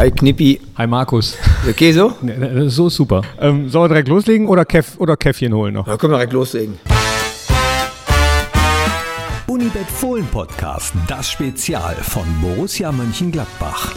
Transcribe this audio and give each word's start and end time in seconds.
Hi 0.00 0.10
Knippi. 0.10 0.58
Hi 0.78 0.86
Markus. 0.86 1.36
Okay 1.68 1.92
so? 1.92 2.14
So 2.70 2.86
ist 2.86 2.96
super. 2.96 3.20
Ähm, 3.38 3.68
sollen 3.68 3.84
wir 3.84 3.88
direkt 3.88 4.08
loslegen 4.08 4.48
oder, 4.48 4.64
Käff, 4.64 4.98
oder 4.98 5.14
Käffchen 5.14 5.52
holen 5.52 5.74
noch? 5.74 5.84
Da 5.84 5.98
können 5.98 6.14
wir 6.14 6.16
direkt 6.16 6.32
loslegen. 6.32 6.80
Unibet 9.46 9.86
Fohlen 9.90 10.26
Podcast, 10.28 10.94
das 11.06 11.30
Spezial 11.30 11.96
von 11.96 12.24
Borussia 12.40 12.90
Mönchengladbach. 12.90 13.94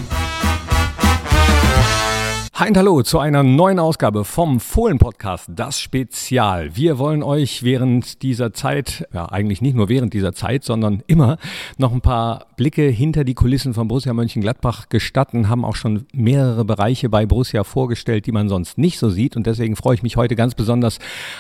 Hi 2.56 2.70
und 2.70 2.78
hallo 2.78 3.02
zu 3.02 3.18
einer 3.18 3.42
neuen 3.42 3.80
Ausgabe 3.80 4.24
vom 4.24 4.60
Fohlen-Podcast, 4.60 5.50
das 5.56 5.80
Spezial. 5.80 6.76
Wir 6.76 7.00
wollen 7.00 7.24
euch 7.24 7.64
während 7.64 8.22
dieser 8.22 8.54
Zeit, 8.54 9.08
ja 9.12 9.26
eigentlich 9.26 9.64
nicht 9.64 9.76
nur 9.76 9.90
während 9.90 10.14
dieser 10.14 10.34
Zeit, 10.34 10.64
sondern 10.64 11.02
immer 11.08 11.40
noch 11.80 11.92
ein 11.92 12.02
paar 12.02 12.46
Blicke 12.56 12.84
hinter 12.84 13.24
die 13.24 13.34
Kulissen 13.34 13.74
von 13.74 13.88
Borussia 13.88 14.14
Mönchengladbach 14.14 14.90
gestatten, 14.90 15.50
haben 15.50 15.66
auch 15.66 15.76
schon 15.76 16.06
mehrere 16.14 16.64
Bereiche 16.64 17.10
bei 17.10 17.26
Borussia 17.26 17.64
vorgestellt, 17.64 18.28
die 18.28 18.32
man 18.32 18.50
sonst 18.50 18.78
nicht 18.78 19.00
so 19.00 19.10
sieht. 19.10 19.36
Und 19.36 19.48
deswegen 19.48 19.76
freue 19.76 19.96
ich 19.96 20.04
mich 20.04 20.16
heute 20.16 20.36
ganz 20.36 20.54
besonders 20.54 21.00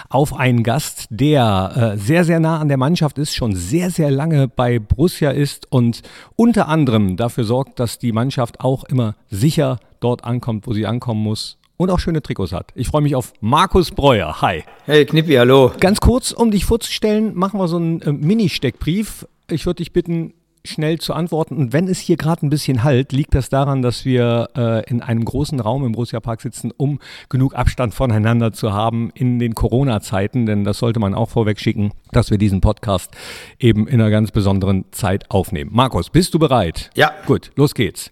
auf 0.09 0.35
einen 0.35 0.63
Gast, 0.63 1.05
der 1.11 1.93
äh, 1.93 1.97
sehr, 1.99 2.25
sehr 2.25 2.39
nah 2.39 2.57
an 2.59 2.69
der 2.69 2.77
Mannschaft 2.77 3.19
ist, 3.19 3.35
schon 3.35 3.55
sehr, 3.55 3.91
sehr 3.91 4.09
lange 4.09 4.47
bei 4.47 4.79
Borussia 4.79 5.29
ist 5.29 5.71
und 5.71 6.01
unter 6.35 6.67
anderem 6.69 7.17
dafür 7.17 7.43
sorgt, 7.43 7.79
dass 7.79 7.99
die 7.99 8.13
Mannschaft 8.13 8.61
auch 8.61 8.83
immer 8.85 9.13
sicher 9.29 9.77
dort 10.03 10.23
ankommt, 10.23 10.67
wo 10.67 10.73
sie 10.73 10.85
ankommen 10.85 11.23
muss 11.23 11.57
und 11.77 11.89
auch 11.89 11.99
schöne 11.99 12.21
Trikots 12.21 12.53
hat. 12.53 12.71
Ich 12.75 12.87
freue 12.87 13.01
mich 13.01 13.15
auf 13.15 13.33
Markus 13.41 13.91
Breuer. 13.91 14.41
Hi. 14.41 14.63
Hey 14.85 15.05
Knippi, 15.05 15.33
hallo. 15.33 15.71
Ganz 15.79 15.99
kurz, 15.99 16.31
um 16.31 16.51
dich 16.51 16.65
vorzustellen, 16.65 17.35
machen 17.35 17.59
wir 17.59 17.67
so 17.67 17.77
einen 17.77 18.01
äh, 18.01 18.11
Mini-Steckbrief. 18.11 19.27
Ich 19.49 19.65
würde 19.65 19.77
dich 19.77 19.93
bitten, 19.93 20.33
schnell 20.65 20.99
zu 20.99 21.13
antworten. 21.13 21.57
Und 21.57 21.73
wenn 21.73 21.87
es 21.87 21.99
hier 21.99 22.15
gerade 22.15 22.45
ein 22.45 22.49
bisschen 22.49 22.83
halt, 22.83 23.11
liegt 23.11 23.35
das 23.35 23.49
daran, 23.49 23.81
dass 23.81 24.05
wir 24.05 24.49
äh, 24.55 24.89
in 24.89 25.01
einem 25.01 25.25
großen 25.25 25.59
Raum 25.59 25.85
im 25.85 25.91
Borussia 25.91 26.19
Park 26.19 26.41
sitzen, 26.41 26.71
um 26.75 26.99
genug 27.29 27.53
Abstand 27.55 27.93
voneinander 27.93 28.53
zu 28.53 28.71
haben 28.73 29.11
in 29.13 29.39
den 29.39 29.55
Corona-Zeiten. 29.55 30.45
Denn 30.45 30.63
das 30.63 30.77
sollte 30.77 30.99
man 30.99 31.13
auch 31.13 31.29
vorweg 31.29 31.59
schicken, 31.59 31.91
dass 32.11 32.31
wir 32.31 32.37
diesen 32.37 32.61
Podcast 32.61 33.11
eben 33.59 33.87
in 33.87 33.99
einer 33.99 34.09
ganz 34.09 34.31
besonderen 34.31 34.85
Zeit 34.91 35.29
aufnehmen. 35.29 35.71
Markus, 35.73 36.09
bist 36.09 36.33
du 36.33 36.39
bereit? 36.39 36.89
Ja. 36.95 37.11
Gut, 37.25 37.51
los 37.55 37.73
geht's. 37.73 38.11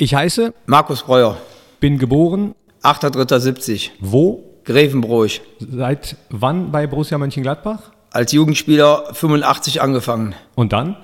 Ich 0.00 0.14
heiße 0.14 0.54
Markus 0.66 1.02
Breuer. 1.02 1.38
Bin 1.80 1.98
geboren. 1.98 2.54
8.3.70. 2.84 3.90
Wo? 3.98 4.44
Grevenbroich. 4.64 5.40
Seit 5.58 6.14
wann 6.30 6.70
bei 6.70 6.86
Borussia 6.86 7.18
Mönchengladbach? 7.18 7.90
Als 8.12 8.30
Jugendspieler 8.30 9.12
85 9.12 9.82
angefangen. 9.82 10.36
Und 10.54 10.72
dann? 10.72 10.94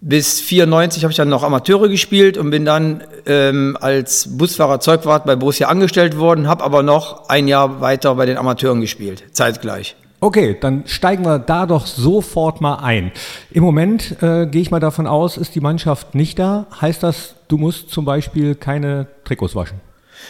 Bis 0.00 0.40
94 0.40 1.02
habe 1.02 1.10
ich 1.10 1.16
dann 1.16 1.30
noch 1.30 1.42
Amateure 1.42 1.88
gespielt 1.88 2.38
und 2.38 2.50
bin 2.50 2.64
dann 2.64 3.02
ähm, 3.26 3.76
als 3.80 4.38
Busfahrer 4.38 4.78
Zeugwart 4.78 5.26
bei 5.26 5.34
Borussia 5.34 5.66
angestellt 5.66 6.16
worden, 6.16 6.46
habe 6.46 6.62
aber 6.62 6.84
noch 6.84 7.28
ein 7.28 7.48
Jahr 7.48 7.80
weiter 7.80 8.14
bei 8.14 8.24
den 8.24 8.38
Amateuren 8.38 8.80
gespielt, 8.80 9.24
zeitgleich. 9.32 9.96
Okay, 10.22 10.56
dann 10.60 10.84
steigen 10.86 11.24
wir 11.24 11.40
da 11.40 11.66
doch 11.66 11.84
sofort 11.84 12.60
mal 12.60 12.76
ein. 12.76 13.10
Im 13.50 13.64
Moment 13.64 14.22
äh, 14.22 14.46
gehe 14.46 14.62
ich 14.62 14.70
mal 14.70 14.78
davon 14.78 15.08
aus, 15.08 15.36
ist 15.36 15.56
die 15.56 15.60
Mannschaft 15.60 16.14
nicht 16.14 16.38
da. 16.38 16.68
Heißt 16.80 17.02
das, 17.02 17.34
du 17.48 17.58
musst 17.58 17.90
zum 17.90 18.04
Beispiel 18.04 18.54
keine 18.54 19.08
Trikots 19.24 19.56
waschen? 19.56 19.80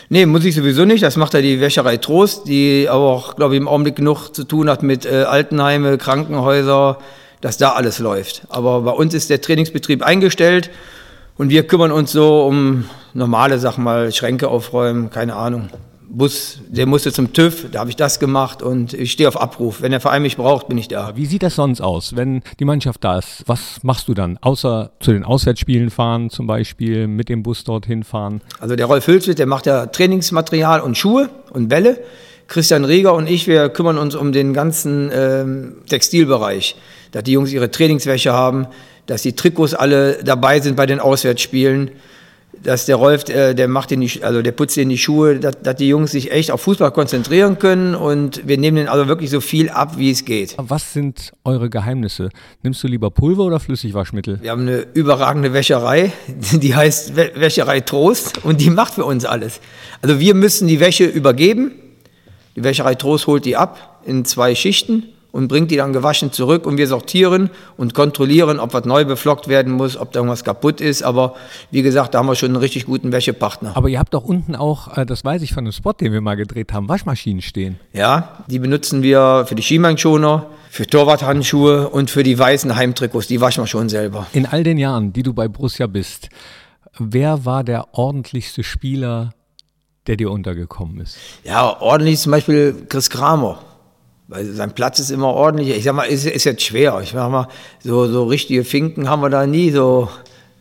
Nee, 0.09 0.25
muss 0.25 0.47
ich 0.47 0.55
sowieso 0.55 0.87
nicht. 0.87 1.03
Das 1.03 1.17
macht 1.19 1.35
ja 1.35 1.43
die 1.43 1.61
Wäscherei 1.61 1.99
Trost, 1.99 2.49
die 2.49 2.89
auch, 2.89 3.37
glaube 3.37 3.55
ich, 3.55 3.61
im 3.61 3.69
Augenblick 3.69 3.97
genug 3.97 4.31
zu 4.31 4.45
tun 4.45 4.71
hat 4.71 4.83
mit 4.83 5.05
äh, 5.05 5.25
Altenheime, 5.25 5.99
Krankenhäuser, 5.99 6.97
dass 7.43 7.59
da 7.59 7.73
alles 7.73 7.99
läuft. 7.99 8.45
Aber 8.49 8.81
bei 8.81 8.93
uns 8.93 9.13
ist 9.13 9.29
der 9.29 9.43
Trainingsbetrieb 9.43 10.03
eingestellt 10.03 10.71
und 11.37 11.51
wir 11.51 11.67
kümmern 11.67 11.93
uns 11.93 12.13
so 12.13 12.47
um 12.47 12.87
normale 13.13 13.59
Sachen, 13.59 13.85
mal 13.85 14.11
Schränke 14.11 14.49
aufräumen, 14.49 15.11
keine 15.11 15.37
Ahnung. 15.37 15.69
Bus, 16.15 16.59
der 16.69 16.85
musste 16.85 17.11
zum 17.11 17.33
TÜV, 17.33 17.71
da 17.73 17.81
habe 17.81 17.89
ich 17.89 17.97
das 17.97 18.21
gemacht 18.21 18.63
und 18.63 18.93
ich 18.93 19.13
stehe 19.13 19.27
auf 19.27 19.41
Abruf. 19.41 19.81
Wenn 19.81 19.93
der 19.93 20.01
Verein 20.01 20.21
mich 20.21 20.37
braucht, 20.37 20.69
bin 20.69 20.77
ich 20.77 20.87
da. 20.87 21.17
Wie 21.17 21.25
sieht 21.25 21.43
das 21.43 21.55
sonst 21.55 21.81
aus, 21.81 22.15
wenn 22.15 22.43
die 22.61 22.67
Mannschaft 22.67 23.03
da 23.03 23.19
ist? 23.19 23.45
Was 23.47 23.83
machst 23.83 24.09
du 24.09 24.15
dann? 24.15 24.37
Außer 24.43 24.93
zu 25.01 25.13
den 25.13 25.25
Auswärtsspielen 25.25 25.89
fahren 25.89 26.29
zum 26.29 26.47
Beispiel, 26.47 27.07
mit 27.07 27.31
dem 27.31 27.43
Bus 27.43 27.65
dorthin 27.65 28.05
fahren? 28.05 28.43
Also 28.61 28.77
der 28.77 28.85
Rolf 28.85 29.07
Hülswit, 29.07 29.39
der 29.39 29.47
macht 29.47 29.65
ja 29.65 29.87
Trainingsmaterial 29.87 30.83
und 30.83 30.99
Schuhe 30.99 31.31
und 31.51 31.69
Bälle. 31.69 31.99
Christian 32.47 32.85
Rieger 32.85 33.15
und 33.15 33.27
ich, 33.27 33.47
wir 33.47 33.71
kümmern 33.71 33.97
uns 33.97 34.15
um 34.15 34.33
den 34.33 34.53
ganzen 34.53 35.11
ähm, 35.15 35.77
Textilbereich. 35.89 36.77
Dass 37.13 37.23
die 37.23 37.33
Jungs 37.33 37.55
ihre 37.55 37.71
Trainingswäsche 37.71 38.35
haben, 38.35 38.67
dass 39.07 39.23
die 39.23 39.33
Trikots 39.33 39.73
alle 39.73 40.23
dabei 40.23 40.61
sind 40.61 40.77
bei 40.77 40.85
den 40.85 41.01
Auswärtsspielen 41.01 41.91
dass 42.63 42.87
der 42.87 42.97
Rolf, 42.97 43.29
äh, 43.29 43.55
der 43.55 43.69
macht 43.69 43.91
den 43.91 44.09
also 44.23 44.43
der 44.43 44.53
putzt 44.53 44.77
in 44.79 44.89
die 44.89 44.99
Schuhe, 44.99 45.39
dass, 45.39 45.61
dass, 45.63 45.77
die 45.77 45.89
Jungs 45.89 46.13
sich 46.13 46.33
echt 46.33 46.51
auf 46.51 46.61
Fußball 46.63 46.91
konzentrieren 46.91 47.59
können 47.59 47.95
und 47.95 48.47
wir 48.47 48.59
nehmen 48.59 48.77
denen 48.77 48.89
also 48.89 49.09
wirklich 49.09 49.31
so 49.31 49.41
viel 49.41 49.71
ab, 49.71 49.99
wie 49.99 50.11
es 50.11 50.25
geht. 50.25 50.55
Was 50.59 50.93
sind 50.93 51.33
eure 51.45 51.71
Geheimnisse? 51.71 52.29
Nimmst 52.63 52.83
du 52.83 52.89
lieber 52.89 53.11
Pulver 53.11 53.45
oder 53.45 53.61
Flüssigwaschmittel? 53.61 54.39
Wir 54.43 54.51
haben 54.51 54.63
eine 54.63 54.87
überragende 54.95 55.53
Wäscherei, 55.53 56.13
die 56.53 56.75
heißt 56.75 57.17
Wäscherei 57.17 57.81
Trost 57.81 58.45
und 58.45 58.61
die 58.61 58.71
macht 58.71 58.95
für 58.95 59.05
uns 59.05 59.25
alles. 59.25 59.61
Also 60.01 60.21
wir 60.21 60.35
müssen 60.35 60.69
die 60.69 60.81
Wäsche 60.81 61.05
übergeben. 61.05 61.73
Die 62.57 62.65
Wäscherei 62.65 62.95
Trost 62.95 63.27
holt 63.27 63.45
die 63.45 63.57
ab 63.57 64.01
in 64.05 64.25
zwei 64.25 64.55
Schichten 64.55 65.05
und 65.33 65.49
bringt 65.49 65.71
die 65.71 65.77
dann 65.77 65.93
gewaschen 65.93 66.31
zurück 66.31 66.67
und 66.67 66.77
wir 66.77 66.87
sortieren 66.87 67.51
und 67.77 67.95
kontrollieren, 67.95 68.61
ob 68.61 68.75
was 68.75 68.85
neu 68.85 69.05
beflockt 69.05 69.49
werden 69.49 69.73
muss, 69.73 69.97
ob 69.97 70.13
da 70.13 70.21
irgendwas 70.21 70.45
kaputt 70.45 70.81
ist. 70.81 71.03
Aber 71.03 71.35
wie 71.71 71.83
gesagt, 71.83 72.15
da 72.15 72.19
haben 72.19 72.27
wir 72.27 72.35
schon 72.37 72.51
einen 72.51 72.57
richtig 72.57 72.87
guten 72.87 73.11
Wäschepartner. 73.11 73.73
Aber 73.75 73.89
ihr 73.89 73.99
habt 73.99 74.15
doch 74.15 74.25
unten 74.25 74.55
auch, 74.55 74.97
äh, 74.97 75.07
das 75.07 75.25
weiß 75.25 75.43
ich 75.43 75.53
von 75.53 75.65
einem 75.65 75.73
Spot, 75.73 75.93
den 75.93 76.13
wir 76.13 76.21
mal 76.21 76.37
gedreht 76.37 76.73
haben, 76.73 76.89
Waschmaschinen 76.89 77.43
stehen. 77.43 77.81
Ja, 77.93 78.45
die 78.47 78.59
benutzen 78.59 79.03
wir 79.03 79.47
für 79.49 79.55
die 79.55 79.63
Schienbeinschoner, 79.63 80.47
für 80.71 80.87
Torwarthandschuhe 80.87 81.89
und 81.89 82.11
für 82.11 82.23
die 82.23 82.39
weißen 82.39 82.77
Heimtrikots. 82.77 83.27
Die 83.27 83.41
waschen 83.41 83.63
wir 83.63 83.69
schon 83.69 83.89
selber. 83.89 84.27
In 84.33 84.47
all 84.47 84.63
den 84.63 84.79
Jahren, 84.79 85.13
die 85.13 85.23
du 85.23 85.33
bei 85.33 85.49
Borussia 85.49 85.87
bist, 85.87 86.29
wer 86.99 87.47
war 87.47 87.65
der 87.65 87.95
ordentlichste 87.95 88.63
Spieler, 88.63 89.33
der 90.07 90.17
dir 90.17 90.31
untergekommen 90.31 91.01
ist? 91.01 91.17
Ja, 91.45 91.81
ordentlich 91.81 92.21
zum 92.21 92.33
Beispiel 92.33 92.87
Chris 92.89 93.09
Kramer. 93.09 93.59
Weil 94.29 94.47
sein 94.47 94.73
Platz 94.73 94.99
ist 94.99 95.11
immer 95.11 95.29
ordentlich. 95.29 95.77
Ich 95.77 95.85
sag 95.85 95.95
mal, 95.95 96.05
ist, 96.05 96.27
ist 96.27 96.45
jetzt 96.45 96.63
schwer. 96.63 97.01
Ich 97.03 97.11
sag 97.11 97.31
mal, 97.31 97.49
so, 97.81 98.07
so 98.07 98.25
richtige 98.25 98.65
Finken 98.65 99.09
haben 99.09 99.23
wir 99.23 99.31
da 99.31 99.47
nie. 99.47 99.71
So, 99.71 100.09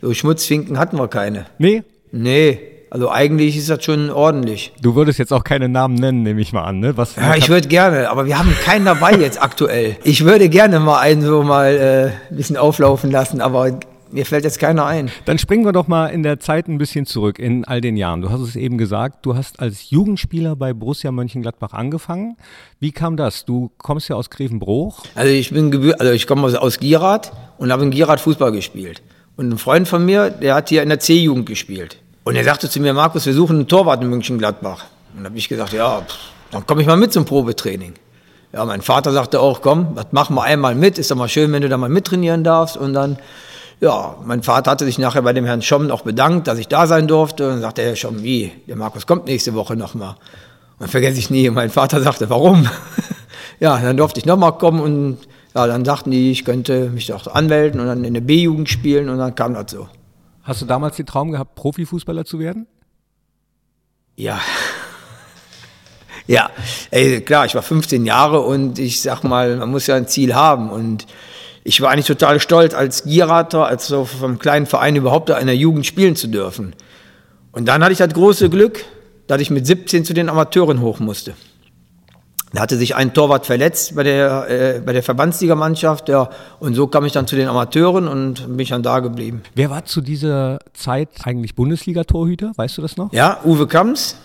so 0.01 0.13
Schmutzfinken 0.13 0.77
hatten 0.77 0.97
wir 0.97 1.07
keine. 1.07 1.45
Nee? 1.57 1.83
Nee. 2.11 2.59
Also 2.91 3.09
eigentlich 3.09 3.55
ist 3.55 3.69
das 3.69 3.85
schon 3.85 4.09
ordentlich. 4.09 4.73
Du 4.81 4.95
würdest 4.95 5.17
jetzt 5.17 5.31
auch 5.31 5.45
keine 5.45 5.69
Namen 5.69 5.95
nennen, 5.95 6.23
nehme 6.23 6.41
ich 6.41 6.51
mal 6.51 6.65
an, 6.65 6.81
ne? 6.81 6.97
Was, 6.97 7.15
ja, 7.15 7.35
ich 7.35 7.47
würde 7.47 7.69
gerne, 7.69 8.09
aber 8.09 8.25
wir 8.25 8.37
haben 8.37 8.53
keinen 8.65 8.83
dabei 8.83 9.13
jetzt 9.13 9.41
aktuell. 9.41 9.95
Ich 10.03 10.25
würde 10.25 10.49
gerne 10.49 10.81
mal 10.81 10.99
einen 10.99 11.21
so 11.21 11.41
mal 11.41 11.73
äh, 12.29 12.31
ein 12.31 12.35
bisschen 12.35 12.57
auflaufen 12.57 13.09
lassen, 13.09 13.39
aber 13.39 13.79
mir 14.11 14.25
fällt 14.25 14.43
jetzt 14.43 14.59
keiner 14.59 14.85
ein. 14.85 15.11
Dann 15.25 15.37
springen 15.37 15.65
wir 15.65 15.71
doch 15.71 15.87
mal 15.87 16.07
in 16.07 16.23
der 16.23 16.39
Zeit 16.39 16.67
ein 16.67 16.77
bisschen 16.77 17.05
zurück, 17.05 17.39
in 17.39 17.65
all 17.65 17.81
den 17.81 17.97
Jahren. 17.97 18.21
Du 18.21 18.29
hast 18.29 18.41
es 18.41 18.55
eben 18.55 18.77
gesagt, 18.77 19.25
du 19.25 19.35
hast 19.35 19.59
als 19.59 19.89
Jugendspieler 19.89 20.55
bei 20.55 20.73
Borussia 20.73 21.11
Mönchengladbach 21.11 21.73
angefangen. 21.73 22.37
Wie 22.79 22.91
kam 22.91 23.17
das? 23.17 23.45
Du 23.45 23.71
kommst 23.77 24.09
ja 24.09 24.15
aus 24.15 24.29
Grevenbruch. 24.29 25.03
Also 25.15 25.31
ich 25.31 25.51
bin 25.51 25.93
also 25.99 26.11
ich 26.11 26.27
komme 26.27 26.59
aus 26.59 26.79
Gierat 26.79 27.31
und 27.57 27.71
habe 27.71 27.83
in 27.83 27.91
Gierat 27.91 28.19
Fußball 28.19 28.51
gespielt. 28.51 29.01
Und 29.37 29.49
ein 29.49 29.57
Freund 29.57 29.87
von 29.87 30.05
mir, 30.05 30.29
der 30.29 30.55
hat 30.55 30.69
hier 30.69 30.83
in 30.83 30.89
der 30.89 30.99
C-Jugend 30.99 31.45
gespielt. 31.45 31.97
Und 32.23 32.35
er 32.35 32.43
sagte 32.43 32.69
zu 32.69 32.79
mir, 32.79 32.93
Markus, 32.93 33.25
wir 33.25 33.33
suchen 33.33 33.57
einen 33.57 33.67
Torwart 33.67 34.03
in 34.03 34.09
Mönchengladbach. 34.09 34.85
Und 35.13 35.17
dann 35.17 35.25
habe 35.25 35.37
ich 35.37 35.49
gesagt, 35.49 35.73
ja, 35.73 36.05
dann 36.51 36.65
komme 36.67 36.81
ich 36.81 36.87
mal 36.87 36.97
mit 36.97 37.11
zum 37.11 37.25
Probetraining. 37.25 37.93
Ja, 38.53 38.65
mein 38.65 38.81
Vater 38.81 39.11
sagte 39.13 39.39
auch, 39.39 39.61
komm, 39.61 39.95
das 39.95 40.07
machen 40.11 40.35
wir 40.35 40.43
einmal 40.43 40.75
mit. 40.75 40.97
Ist 40.99 41.09
doch 41.09 41.15
mal 41.15 41.29
schön, 41.29 41.51
wenn 41.53 41.61
du 41.61 41.69
da 41.69 41.77
mal 41.77 41.89
mittrainieren 41.89 42.43
darfst. 42.43 42.75
Und 42.75 42.93
dann 42.93 43.17
ja, 43.81 44.15
mein 44.23 44.43
Vater 44.43 44.69
hatte 44.71 44.85
sich 44.85 44.99
nachher 44.99 45.23
bei 45.23 45.33
dem 45.33 45.43
Herrn 45.43 45.63
Schomm 45.63 45.89
auch 45.89 46.03
bedankt, 46.03 46.47
dass 46.47 46.59
ich 46.59 46.67
da 46.67 46.85
sein 46.85 47.07
durfte. 47.07 47.45
Und 47.45 47.53
dann 47.53 47.61
sagte 47.61 47.81
Herr 47.81 47.95
Schomm, 47.95 48.21
wie, 48.21 48.51
der 48.67 48.75
Markus 48.75 49.07
kommt 49.07 49.25
nächste 49.25 49.55
Woche 49.55 49.75
nochmal. 49.75 50.15
Und 50.77 50.89
vergesse 50.89 51.17
ich 51.17 51.31
nie. 51.31 51.49
Mein 51.49 51.71
Vater 51.71 51.99
sagte, 51.99 52.29
warum? 52.29 52.69
ja, 53.59 53.79
dann 53.79 53.97
durfte 53.97 54.19
ich 54.19 54.25
nochmal 54.27 54.53
kommen 54.53 54.79
und 54.79 55.17
ja, 55.55 55.65
dann 55.65 55.83
sagten 55.83 56.11
die, 56.11 56.31
ich 56.31 56.45
könnte 56.45 56.91
mich 56.91 57.11
auch 57.11 57.25
anmelden 57.27 57.81
und 57.81 57.87
dann 57.87 58.03
in 58.03 58.13
der 58.13 58.21
B-Jugend 58.21 58.69
spielen 58.69 59.09
und 59.09 59.17
dann 59.17 59.33
kam 59.33 59.55
das 59.55 59.71
so. 59.71 59.89
Hast 60.43 60.61
du 60.61 60.65
damals 60.67 60.95
den 60.97 61.07
Traum 61.07 61.31
gehabt, 61.31 61.55
Profifußballer 61.55 62.23
zu 62.23 62.37
werden? 62.37 62.67
Ja. 64.15 64.39
ja, 66.27 66.51
ey, 66.91 67.21
klar, 67.21 67.47
ich 67.47 67.55
war 67.55 67.63
15 67.63 68.05
Jahre 68.05 68.41
und 68.41 68.77
ich 68.77 69.01
sag 69.01 69.23
mal, 69.23 69.57
man 69.57 69.71
muss 69.71 69.87
ja 69.87 69.95
ein 69.95 70.07
Ziel 70.07 70.35
haben 70.35 70.69
und 70.69 71.07
ich 71.63 71.81
war 71.81 71.91
eigentlich 71.91 72.07
total 72.07 72.39
stolz, 72.39 72.73
als 72.73 73.03
Gierater, 73.03 73.65
als 73.67 73.87
so 73.87 74.05
vom 74.05 74.39
kleinen 74.39 74.65
Verein 74.65 74.95
überhaupt 74.95 75.29
in 75.29 75.47
der 75.47 75.55
Jugend 75.55 75.85
spielen 75.85 76.15
zu 76.15 76.27
dürfen. 76.27 76.73
Und 77.51 77.67
dann 77.67 77.83
hatte 77.83 77.91
ich 77.91 77.99
das 77.99 78.13
große 78.13 78.49
Glück, 78.49 78.83
dass 79.27 79.41
ich 79.41 79.49
mit 79.49 79.67
17 79.67 80.05
zu 80.05 80.13
den 80.13 80.29
Amateuren 80.29 80.81
hoch 80.81 80.99
musste. 80.99 81.33
Da 82.53 82.61
hatte 82.61 82.75
sich 82.75 82.95
ein 82.95 83.13
Torwart 83.13 83.45
verletzt 83.45 83.95
bei 83.95 84.03
der, 84.03 84.49
äh, 84.49 84.81
bei 84.81 84.91
der 84.91 85.03
Verbandsligamannschaft, 85.03 86.09
ja, 86.09 86.29
und 86.59 86.73
so 86.75 86.87
kam 86.87 87.05
ich 87.05 87.13
dann 87.13 87.25
zu 87.25 87.37
den 87.37 87.47
Amateuren 87.47 88.09
und 88.09 88.57
bin 88.57 88.67
dann 88.67 88.83
da 88.83 88.99
geblieben. 88.99 89.41
Wer 89.55 89.69
war 89.69 89.85
zu 89.85 90.01
dieser 90.01 90.59
Zeit 90.73 91.09
eigentlich 91.23 91.55
Bundesliga-Torhüter? 91.55 92.51
Weißt 92.57 92.77
du 92.77 92.81
das 92.81 92.97
noch? 92.97 93.13
Ja, 93.13 93.39
Uwe 93.45 93.67
Kamps, 93.67 94.17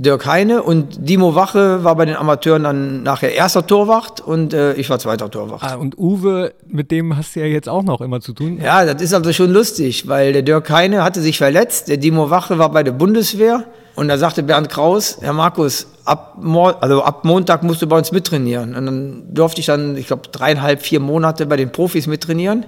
Dirk 0.00 0.26
Heine 0.26 0.62
und 0.62 1.08
Dimo 1.08 1.34
Wache 1.34 1.82
war 1.82 1.96
bei 1.96 2.04
den 2.04 2.14
Amateuren 2.14 2.62
dann 2.62 3.02
nachher 3.02 3.34
erster 3.34 3.66
Torwart 3.66 4.20
und 4.20 4.54
äh, 4.54 4.74
ich 4.74 4.88
war 4.90 5.00
zweiter 5.00 5.28
Torwart. 5.28 5.60
Ah, 5.64 5.74
und 5.74 5.98
Uwe, 5.98 6.52
mit 6.68 6.92
dem 6.92 7.16
hast 7.16 7.34
du 7.34 7.40
ja 7.40 7.46
jetzt 7.46 7.68
auch 7.68 7.82
noch 7.82 8.00
immer 8.00 8.20
zu 8.20 8.32
tun. 8.32 8.60
Ja, 8.62 8.84
das 8.84 9.02
ist 9.02 9.12
also 9.12 9.32
schon 9.32 9.50
lustig, 9.50 10.06
weil 10.06 10.32
der 10.32 10.42
Dirk 10.42 10.70
Heine 10.70 11.02
hatte 11.02 11.20
sich 11.20 11.36
verletzt, 11.36 11.88
der 11.88 11.96
Dimo 11.96 12.30
Wache 12.30 12.58
war 12.58 12.70
bei 12.70 12.84
der 12.84 12.92
Bundeswehr 12.92 13.64
und 13.96 14.06
da 14.06 14.16
sagte 14.18 14.44
Bernd 14.44 14.68
Kraus, 14.68 15.18
Herr 15.20 15.32
Markus, 15.32 15.88
ab, 16.04 16.36
Mo 16.40 16.66
also 16.68 17.02
ab 17.02 17.24
Montag 17.24 17.64
musst 17.64 17.82
du 17.82 17.88
bei 17.88 17.98
uns 17.98 18.12
mittrainieren. 18.12 18.76
Und 18.76 18.86
dann 18.86 19.24
durfte 19.34 19.58
ich 19.58 19.66
dann, 19.66 19.96
ich 19.96 20.06
glaube, 20.06 20.28
dreieinhalb, 20.30 20.80
vier 20.80 21.00
Monate 21.00 21.46
bei 21.46 21.56
den 21.56 21.72
Profis 21.72 22.06
mittrainieren. 22.06 22.66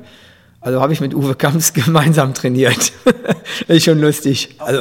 Also 0.61 0.81
habe 0.81 0.93
ich 0.93 1.01
mit 1.01 1.15
Uwe 1.15 1.37
Kamps 1.37 1.73
gemeinsam 1.75 2.35
trainiert. 2.35 2.93
das 3.05 3.15
ist 3.77 3.85
schon 3.85 4.01
lustig. 4.01 4.57
Also 4.59 4.81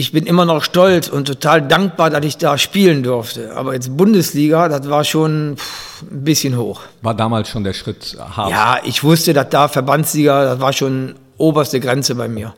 ich 0.00 0.12
bin 0.12 0.24
immer 0.24 0.46
noch 0.46 0.64
stolz 0.64 1.08
und 1.08 1.26
total 1.26 1.60
dankbar, 1.60 2.08
dass 2.08 2.24
ich 2.24 2.38
da 2.38 2.56
spielen 2.56 3.02
durfte. 3.02 3.54
Aber 3.54 3.74
jetzt 3.74 3.94
Bundesliga, 3.96 4.68
das 4.68 4.88
war 4.88 5.04
schon 5.04 5.56
pff, 5.58 6.02
ein 6.10 6.24
bisschen 6.24 6.56
hoch. 6.56 6.80
War 7.02 7.14
damals 7.14 7.50
schon 7.50 7.64
der 7.64 7.74
Schritt 7.74 8.16
hart. 8.18 8.50
Ja, 8.50 8.78
ich 8.82 9.04
wusste, 9.04 9.34
dass 9.34 9.50
da 9.50 9.68
Verbandsliga, 9.68 10.44
das 10.44 10.60
war 10.60 10.72
schon 10.72 11.16
oberste 11.36 11.80
Grenze 11.80 12.14
bei 12.14 12.28
mir. 12.28 12.54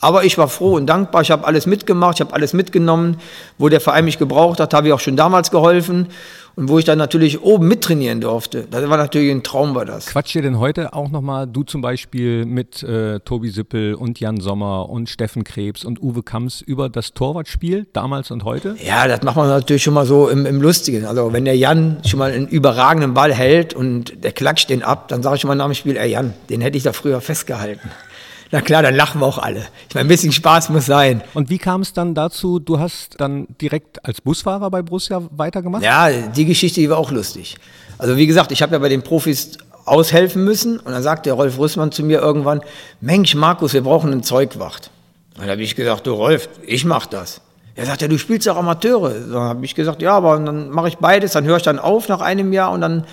Aber 0.00 0.24
ich 0.24 0.36
war 0.36 0.48
froh 0.48 0.74
und 0.74 0.86
dankbar. 0.86 1.22
Ich 1.22 1.30
habe 1.30 1.46
alles 1.46 1.66
mitgemacht, 1.66 2.16
ich 2.16 2.20
habe 2.20 2.34
alles 2.34 2.52
mitgenommen. 2.52 3.16
Wo 3.56 3.68
der 3.68 3.80
Verein 3.80 4.04
mich 4.04 4.18
gebraucht 4.18 4.60
hat, 4.60 4.74
habe 4.74 4.88
ich 4.88 4.92
auch 4.92 5.00
schon 5.00 5.16
damals 5.16 5.50
geholfen. 5.50 6.08
Und 6.54 6.70
wo 6.70 6.78
ich 6.78 6.86
dann 6.86 6.96
natürlich 6.96 7.42
oben 7.42 7.68
mittrainieren 7.68 8.22
durfte, 8.22 8.66
das 8.70 8.88
war 8.88 8.96
natürlich 8.96 9.30
ein 9.30 9.42
Traum, 9.42 9.74
war 9.74 9.84
das. 9.84 10.06
Quatscht 10.06 10.34
ihr 10.36 10.40
denn 10.40 10.58
heute 10.58 10.94
auch 10.94 11.10
nochmal, 11.10 11.46
du 11.46 11.64
zum 11.64 11.82
Beispiel 11.82 12.46
mit 12.46 12.82
äh, 12.82 13.20
Tobi 13.20 13.50
Sippel 13.50 13.94
und 13.94 14.20
Jan 14.20 14.40
Sommer 14.40 14.88
und 14.88 15.10
Steffen 15.10 15.44
Krebs 15.44 15.84
und 15.84 16.02
Uwe 16.02 16.22
Kamps 16.22 16.62
über 16.62 16.88
das 16.88 17.12
Torwartspiel 17.12 17.86
damals 17.92 18.30
und 18.30 18.44
heute? 18.44 18.74
Ja, 18.82 19.06
das 19.06 19.22
macht 19.22 19.36
man 19.36 19.48
natürlich 19.48 19.82
schon 19.82 19.92
mal 19.92 20.06
so 20.06 20.30
im, 20.30 20.46
im 20.46 20.62
Lustigen. 20.62 21.04
Also 21.04 21.30
wenn 21.34 21.44
der 21.44 21.58
Jan 21.58 21.98
schon 22.06 22.18
mal 22.18 22.32
einen 22.32 22.48
überragenden 22.48 23.12
Ball 23.12 23.34
hält 23.34 23.74
und 23.74 24.24
der 24.24 24.32
klatscht 24.32 24.70
den 24.70 24.82
ab, 24.82 25.08
dann 25.08 25.22
sage 25.22 25.34
ich 25.34 25.42
schon 25.42 25.48
mal 25.48 25.56
nach 25.56 25.66
dem 25.66 25.74
Spiel, 25.74 25.98
ey 25.98 26.10
Jan, 26.10 26.32
den 26.48 26.62
hätte 26.62 26.78
ich 26.78 26.84
da 26.84 26.94
früher 26.94 27.20
festgehalten. 27.20 27.90
Na 28.52 28.60
klar, 28.60 28.82
dann 28.82 28.94
lachen 28.94 29.20
wir 29.20 29.26
auch 29.26 29.38
alle. 29.38 29.66
Ich 29.88 29.94
meine, 29.94 30.06
ein 30.06 30.08
bisschen 30.08 30.32
Spaß 30.32 30.68
muss 30.68 30.86
sein. 30.86 31.22
Und 31.34 31.50
wie 31.50 31.58
kam 31.58 31.80
es 31.80 31.92
dann 31.92 32.14
dazu, 32.14 32.58
du 32.58 32.78
hast 32.78 33.20
dann 33.20 33.46
direkt 33.60 34.04
als 34.04 34.20
Busfahrer 34.20 34.70
bei 34.70 34.82
Borussia 34.82 35.22
weitergemacht? 35.30 35.82
Ja, 35.82 36.10
die 36.10 36.44
Geschichte, 36.44 36.80
die 36.80 36.88
war 36.88 36.98
auch 36.98 37.10
lustig. 37.10 37.56
Also 37.98 38.16
wie 38.16 38.26
gesagt, 38.26 38.52
ich 38.52 38.62
habe 38.62 38.72
ja 38.74 38.78
bei 38.78 38.88
den 38.88 39.02
Profis 39.02 39.58
aushelfen 39.84 40.44
müssen 40.44 40.78
und 40.78 40.92
dann 40.92 41.02
sagte 41.02 41.30
Rolf 41.32 41.58
Rüssmann 41.58 41.92
zu 41.92 42.02
mir 42.02 42.20
irgendwann, 42.20 42.60
Mensch 43.00 43.34
Markus, 43.34 43.72
wir 43.72 43.82
brauchen 43.82 44.12
einen 44.12 44.22
Zeugwacht. 44.22 44.90
Und 45.34 45.42
dann 45.42 45.50
habe 45.50 45.62
ich 45.62 45.74
gesagt, 45.76 46.06
du 46.06 46.12
Rolf, 46.12 46.48
ich 46.66 46.84
mach 46.84 47.06
das. 47.06 47.40
Er 47.74 47.84
sagt, 47.84 48.00
ja, 48.00 48.08
du 48.08 48.18
spielst 48.18 48.46
ja 48.46 48.56
Amateure. 48.56 49.10
Dann 49.10 49.42
habe 49.42 49.64
ich 49.64 49.74
gesagt, 49.74 50.00
ja, 50.00 50.12
aber 50.16 50.38
dann 50.38 50.70
mache 50.70 50.88
ich 50.88 50.96
beides, 50.96 51.32
dann 51.32 51.44
höre 51.44 51.58
ich 51.58 51.62
dann 51.62 51.78
auf 51.78 52.08
nach 52.08 52.20
einem 52.20 52.52
Jahr 52.52 52.72
und 52.72 52.80
dann 52.80 53.04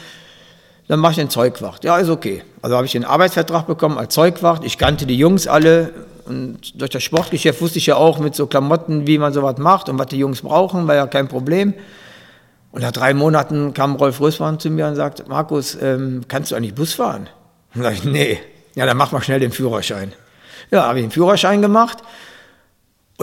dann 0.94 1.00
mache 1.00 1.14
ich 1.14 1.18
den 1.18 1.32
Zeugwacht. 1.32 1.84
Ja, 1.84 1.98
ist 1.98 2.10
okay. 2.10 2.44
Also 2.62 2.76
habe 2.76 2.86
ich 2.86 2.92
den 2.92 3.04
Arbeitsvertrag 3.04 3.66
bekommen 3.66 3.98
als 3.98 4.14
Zeugwacht. 4.14 4.64
Ich 4.64 4.78
kannte 4.78 5.08
die 5.08 5.18
Jungs 5.18 5.48
alle. 5.48 5.90
Und 6.26 6.80
durch 6.80 6.92
das 6.92 7.02
Sportgeschäft 7.02 7.60
wusste 7.64 7.80
ich 7.80 7.88
ja 7.88 7.96
auch 7.96 8.20
mit 8.20 8.36
so 8.36 8.46
Klamotten, 8.46 9.08
wie 9.08 9.18
man 9.18 9.34
sowas 9.34 9.58
macht 9.58 9.90
und 9.90 9.98
was 9.98 10.06
die 10.06 10.20
Jungs 10.20 10.44
brauchen, 10.44 10.88
war 10.88 10.94
ja 10.94 11.08
kein 11.08 11.28
Problem. 11.28 11.74
Und 12.72 12.84
nach 12.84 12.92
drei 12.92 13.16
Monaten 13.16 13.74
kam 13.74 13.96
Rolf 13.96 14.22
Rösmann 14.22 14.60
zu 14.60 14.70
mir 14.70 14.86
und 14.86 14.94
sagte, 14.94 15.26
Markus, 15.28 15.76
ähm, 15.82 16.26
kannst 16.28 16.52
du 16.52 16.56
eigentlich 16.56 16.76
Bus 16.76 16.94
fahren? 16.94 17.28
Und 17.74 17.82
sag 17.82 17.94
ich, 17.94 18.04
nee. 18.04 18.38
Ja, 18.76 18.86
dann 18.86 18.96
mach 18.96 19.12
mal 19.12 19.24
schnell 19.24 19.40
den 19.40 19.52
Führerschein. 19.52 20.14
Ja, 20.70 20.84
habe 20.84 21.00
ich 21.00 21.06
den 21.06 21.12
Führerschein 21.12 21.64
gemacht. 21.64 22.04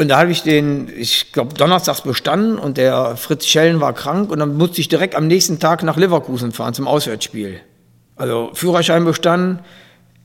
Und 0.01 0.09
da 0.09 0.19
habe 0.19 0.31
ich 0.31 0.43
den, 0.43 0.91
ich 0.97 1.31
glaube, 1.31 1.53
donnerstags 1.53 2.01
bestanden 2.01 2.59
und 2.59 2.79
der 2.79 3.19
Fritz 3.19 3.45
Schellen 3.45 3.83
war 3.83 3.93
krank 3.93 4.31
und 4.31 4.39
dann 4.39 4.57
musste 4.57 4.81
ich 4.81 4.89
direkt 4.89 5.15
am 5.15 5.27
nächsten 5.27 5.59
Tag 5.59 5.83
nach 5.83 5.99
Leverkusen 5.99 6.53
fahren 6.53 6.73
zum 6.73 6.89
Auswärtsspiel. 6.89 7.61
Also 8.17 8.49
Führerschein 8.55 9.05
bestanden, 9.05 9.59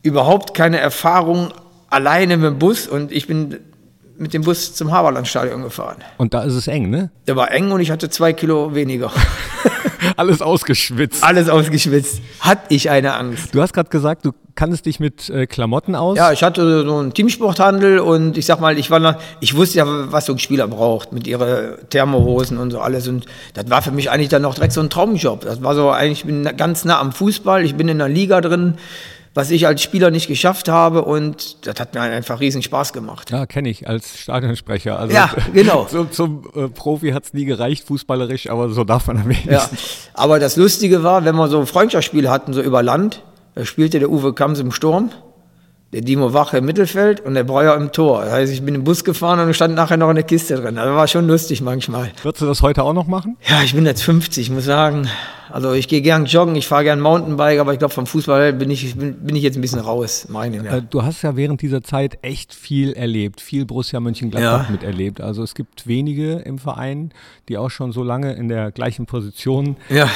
überhaupt 0.01 0.53
keine 0.53 0.79
Erfahrung 0.79 1.53
alleine 1.89 2.37
mit 2.37 2.51
dem 2.51 2.57
Bus 2.57 2.87
und 2.87 3.11
ich 3.11 3.27
bin 3.27 3.57
mit 4.17 4.33
dem 4.33 4.43
Bus 4.43 4.73
zum 4.73 4.91
Haberlandstadion 4.91 5.63
gefahren. 5.63 5.97
Und 6.17 6.33
da 6.33 6.43
ist 6.43 6.53
es 6.53 6.67
eng, 6.67 6.89
ne? 6.89 7.11
Der 7.27 7.35
war 7.35 7.51
eng 7.51 7.71
und 7.71 7.79
ich 7.81 7.91
hatte 7.91 8.09
zwei 8.09 8.33
Kilo 8.33 8.73
weniger. 8.75 9.11
Alles 10.17 10.41
ausgeschwitzt. 10.41 11.23
Alles 11.23 11.49
ausgeschwitzt. 11.49 12.21
Hatte 12.39 12.73
ich 12.73 12.89
eine 12.89 13.15
Angst. 13.15 13.53
Du 13.53 13.61
hast 13.61 13.73
gerade 13.73 13.89
gesagt, 13.89 14.25
du 14.25 14.31
kanntest 14.55 14.85
dich 14.85 14.99
mit 14.99 15.29
äh, 15.29 15.47
Klamotten 15.47 15.95
aus. 15.95 16.17
Ja, 16.17 16.31
ich 16.31 16.43
hatte 16.43 16.85
so 16.85 16.97
einen 16.97 17.13
Teamsporthandel 17.13 17.99
und 17.99 18.37
ich 18.37 18.45
sag 18.45 18.61
mal, 18.61 18.77
ich 18.79 18.89
war 18.89 18.99
noch, 18.99 19.15
ich 19.41 19.55
wusste 19.55 19.79
ja, 19.79 19.85
was 19.87 20.25
so 20.25 20.33
ein 20.33 20.39
Spieler 20.39 20.67
braucht 20.67 21.11
mit 21.11 21.27
ihren 21.27 21.75
Thermohosen 21.89 22.57
und 22.57 22.71
so 22.71 22.79
alles. 22.79 23.07
Und 23.07 23.25
das 23.53 23.69
war 23.69 23.81
für 23.81 23.91
mich 23.91 24.09
eigentlich 24.09 24.29
dann 24.29 24.43
noch 24.43 24.55
direkt 24.55 24.73
so 24.73 24.81
ein 24.81 24.89
Traumjob. 24.89 25.41
Das 25.41 25.61
war 25.61 25.75
so 25.75 25.89
eigentlich, 25.89 26.19
ich 26.19 26.25
bin 26.25 26.43
ganz 26.55 26.85
nah 26.85 26.99
am 26.99 27.11
Fußball, 27.11 27.65
ich 27.65 27.75
bin 27.75 27.89
in 27.89 27.97
der 27.97 28.09
Liga 28.09 28.41
drin 28.41 28.75
was 29.35 29.51
ich 29.51 29.67
als 29.67 29.83
Spieler 29.83 30.11
nicht 30.11 30.27
geschafft 30.27 30.69
habe 30.69 31.03
und 31.03 31.67
das 31.67 31.77
hat 31.79 31.93
mir 31.93 32.01
einfach 32.01 32.39
riesen 32.39 32.63
Spaß 32.63 32.93
gemacht. 32.93 33.31
Ja, 33.31 33.45
kenne 33.45 33.69
ich 33.69 33.87
als 33.87 34.17
Stadionsprecher. 34.17 34.97
Also 34.97 35.13
ja, 35.13 35.29
genau. 35.53 35.87
So, 35.91 36.05
zum 36.05 36.49
äh, 36.55 36.69
Profi 36.69 37.11
hat 37.11 37.25
es 37.25 37.33
nie 37.33 37.43
gereicht, 37.43 37.85
fußballerisch, 37.85 38.49
aber 38.49 38.69
so 38.69 38.85
darf 38.85 39.07
man 39.07 39.17
am 39.17 39.25
wenigsten. 39.27 39.51
Ja, 39.51 39.69
aber 40.13 40.39
das 40.39 40.55
Lustige 40.55 41.03
war, 41.03 41.25
wenn 41.25 41.35
wir 41.35 41.49
so 41.49 41.65
Freundschaftsspiele 41.65 42.31
hatten, 42.31 42.53
so 42.53 42.61
über 42.61 42.81
Land, 42.81 43.23
da 43.55 43.65
spielte 43.65 43.99
der 43.99 44.09
Uwe 44.09 44.33
Kamps 44.33 44.59
im 44.59 44.71
Sturm 44.71 45.11
der 45.93 46.01
Dimo 46.01 46.33
Wache 46.33 46.57
im 46.57 46.65
Mittelfeld 46.65 47.21
und 47.21 47.35
der 47.35 47.43
Breuer 47.43 47.75
im 47.75 47.91
Tor. 47.91 48.23
Das 48.25 48.33
heißt, 48.33 48.53
ich 48.53 48.61
bin 48.63 48.75
im 48.75 48.83
Bus 48.83 49.03
gefahren 49.03 49.39
und 49.39 49.53
stand 49.53 49.75
nachher 49.75 49.97
noch 49.97 50.09
in 50.09 50.15
der 50.15 50.25
Kiste 50.25 50.55
drin. 50.55 50.75
Das 50.75 50.87
war 50.87 51.07
schon 51.07 51.27
lustig 51.27 51.61
manchmal. 51.61 52.11
Würdest 52.21 52.41
du 52.41 52.45
das 52.45 52.61
heute 52.61 52.83
auch 52.83 52.93
noch 52.93 53.07
machen? 53.07 53.37
Ja, 53.47 53.61
ich 53.63 53.73
bin 53.73 53.85
jetzt 53.85 54.03
50, 54.03 54.47
ich 54.47 54.51
muss 54.51 54.65
sagen. 54.65 55.07
Also 55.49 55.73
ich 55.73 55.87
gehe 55.87 56.01
gern 56.01 56.25
joggen, 56.25 56.55
ich 56.55 56.67
fahre 56.67 56.83
gern 56.83 56.99
Mountainbike, 56.99 57.59
aber 57.59 57.71
ich 57.71 57.79
glaube 57.79 57.93
vom 57.93 58.07
Fußball 58.07 58.51
bin 58.51 58.71
ich, 58.71 58.95
bin, 58.95 59.13
bin, 59.13 59.35
ich 59.35 59.43
jetzt 59.43 59.55
ein 59.55 59.61
bisschen 59.61 59.79
raus, 59.79 60.27
meine 60.27 60.57
ja. 60.57 60.77
Äh, 60.77 60.81
du 60.81 61.03
hast 61.03 61.21
ja 61.21 61.37
während 61.37 61.61
dieser 61.61 61.81
Zeit 61.81 62.17
echt 62.23 62.53
viel 62.53 62.91
erlebt, 62.93 63.39
viel 63.39 63.65
Borussia 63.65 63.99
Mönchengladbach 63.99 64.65
ja. 64.65 64.71
miterlebt. 64.71 65.21
Also 65.21 65.43
es 65.43 65.53
gibt 65.53 65.87
wenige 65.87 66.39
im 66.39 66.57
Verein, 66.57 67.13
die 67.47 67.57
auch 67.57 67.69
schon 67.69 67.91
so 67.91 68.03
lange 68.03 68.33
in 68.33 68.49
der 68.49 68.71
gleichen 68.71 69.05
Position 69.05 69.77
ja 69.89 70.09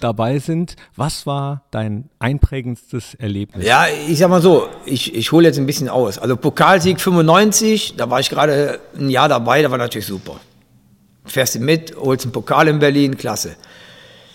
dabei 0.00 0.38
sind. 0.38 0.76
Was 0.96 1.26
war 1.26 1.62
dein 1.70 2.08
einprägendstes 2.18 3.14
Erlebnis? 3.14 3.66
Ja, 3.66 3.86
ich 4.08 4.18
sag 4.18 4.30
mal 4.30 4.42
so, 4.42 4.68
ich, 4.84 5.14
ich 5.14 5.32
hole 5.32 5.46
jetzt 5.46 5.58
ein 5.58 5.66
bisschen 5.66 5.88
aus. 5.88 6.18
Also 6.18 6.36
Pokalsieg 6.36 7.00
95, 7.00 7.94
da 7.96 8.10
war 8.10 8.20
ich 8.20 8.30
gerade 8.30 8.80
ein 8.98 9.10
Jahr 9.10 9.28
dabei, 9.28 9.62
da 9.62 9.70
war 9.70 9.78
natürlich 9.78 10.06
super. 10.06 10.36
Fährst 11.24 11.54
du 11.54 11.60
mit, 11.60 11.96
holst 11.96 12.24
einen 12.24 12.32
Pokal 12.32 12.68
in 12.68 12.78
Berlin, 12.78 13.16
klasse. 13.16 13.56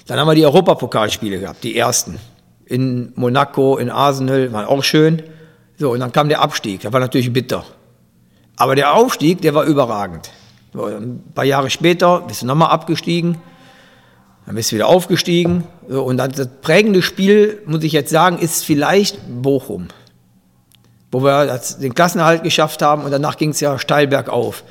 Dann 0.07 0.19
haben 0.19 0.27
wir 0.27 0.35
die 0.35 0.45
Europapokalspiele 0.45 1.39
gehabt, 1.39 1.63
die 1.63 1.77
ersten. 1.77 2.19
In 2.65 3.13
Monaco, 3.15 3.77
in 3.77 3.89
Arsenal, 3.89 4.51
waren 4.51 4.65
auch 4.65 4.83
schön. 4.83 5.21
So, 5.77 5.91
und 5.91 5.99
dann 5.99 6.11
kam 6.11 6.29
der 6.29 6.41
Abstieg, 6.41 6.81
das 6.81 6.91
war 6.91 6.99
natürlich 6.99 7.31
bitter. 7.31 7.63
Aber 8.55 8.75
der 8.75 8.93
Aufstieg, 8.93 9.41
der 9.41 9.53
war 9.53 9.63
überragend. 9.63 10.31
Ein 10.73 11.23
paar 11.33 11.45
Jahre 11.45 11.69
später 11.69 12.21
bist 12.21 12.41
du 12.41 12.45
nochmal 12.45 12.69
abgestiegen. 12.69 13.37
Dann 14.45 14.55
bist 14.55 14.71
du 14.71 14.75
wieder 14.75 14.87
aufgestiegen. 14.87 15.63
Und 15.87 16.17
das, 16.17 16.49
prägende 16.61 17.01
Spiel, 17.01 17.61
muss 17.65 17.83
ich 17.83 17.93
jetzt 17.93 18.09
sagen, 18.09 18.37
ist 18.39 18.65
vielleicht 18.65 19.19
Bochum. 19.41 19.87
Wo 21.11 21.23
wir 21.23 21.59
den 21.81 21.93
Klassenerhalt 21.93 22.43
geschafft 22.43 22.81
haben 22.81 23.03
und 23.03 23.11
danach 23.11 23.37
ging 23.37 23.49
es 23.49 23.59
ja 23.59 23.79
steil 23.79 24.07
bergauf. 24.07 24.63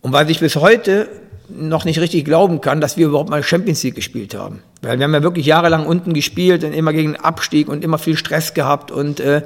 Und 0.00 0.12
weil 0.12 0.28
ich 0.30 0.40
bis 0.40 0.56
heute 0.56 1.08
noch 1.48 1.84
nicht 1.84 2.00
richtig 2.00 2.24
glauben 2.24 2.60
kann, 2.60 2.80
dass 2.80 2.96
wir 2.96 3.06
überhaupt 3.06 3.30
mal 3.30 3.42
Champions 3.42 3.82
League 3.82 3.94
gespielt 3.94 4.34
haben. 4.34 4.62
Weil 4.80 4.98
wir 4.98 5.04
haben 5.04 5.14
ja 5.14 5.22
wirklich 5.22 5.46
jahrelang 5.46 5.86
unten 5.86 6.12
gespielt 6.12 6.64
und 6.64 6.72
immer 6.72 6.92
gegen 6.92 7.12
den 7.12 7.20
Abstieg 7.20 7.68
und 7.68 7.84
immer 7.84 7.98
viel 7.98 8.16
Stress 8.16 8.54
gehabt 8.54 8.90
und, 8.90 9.20
äh, 9.20 9.42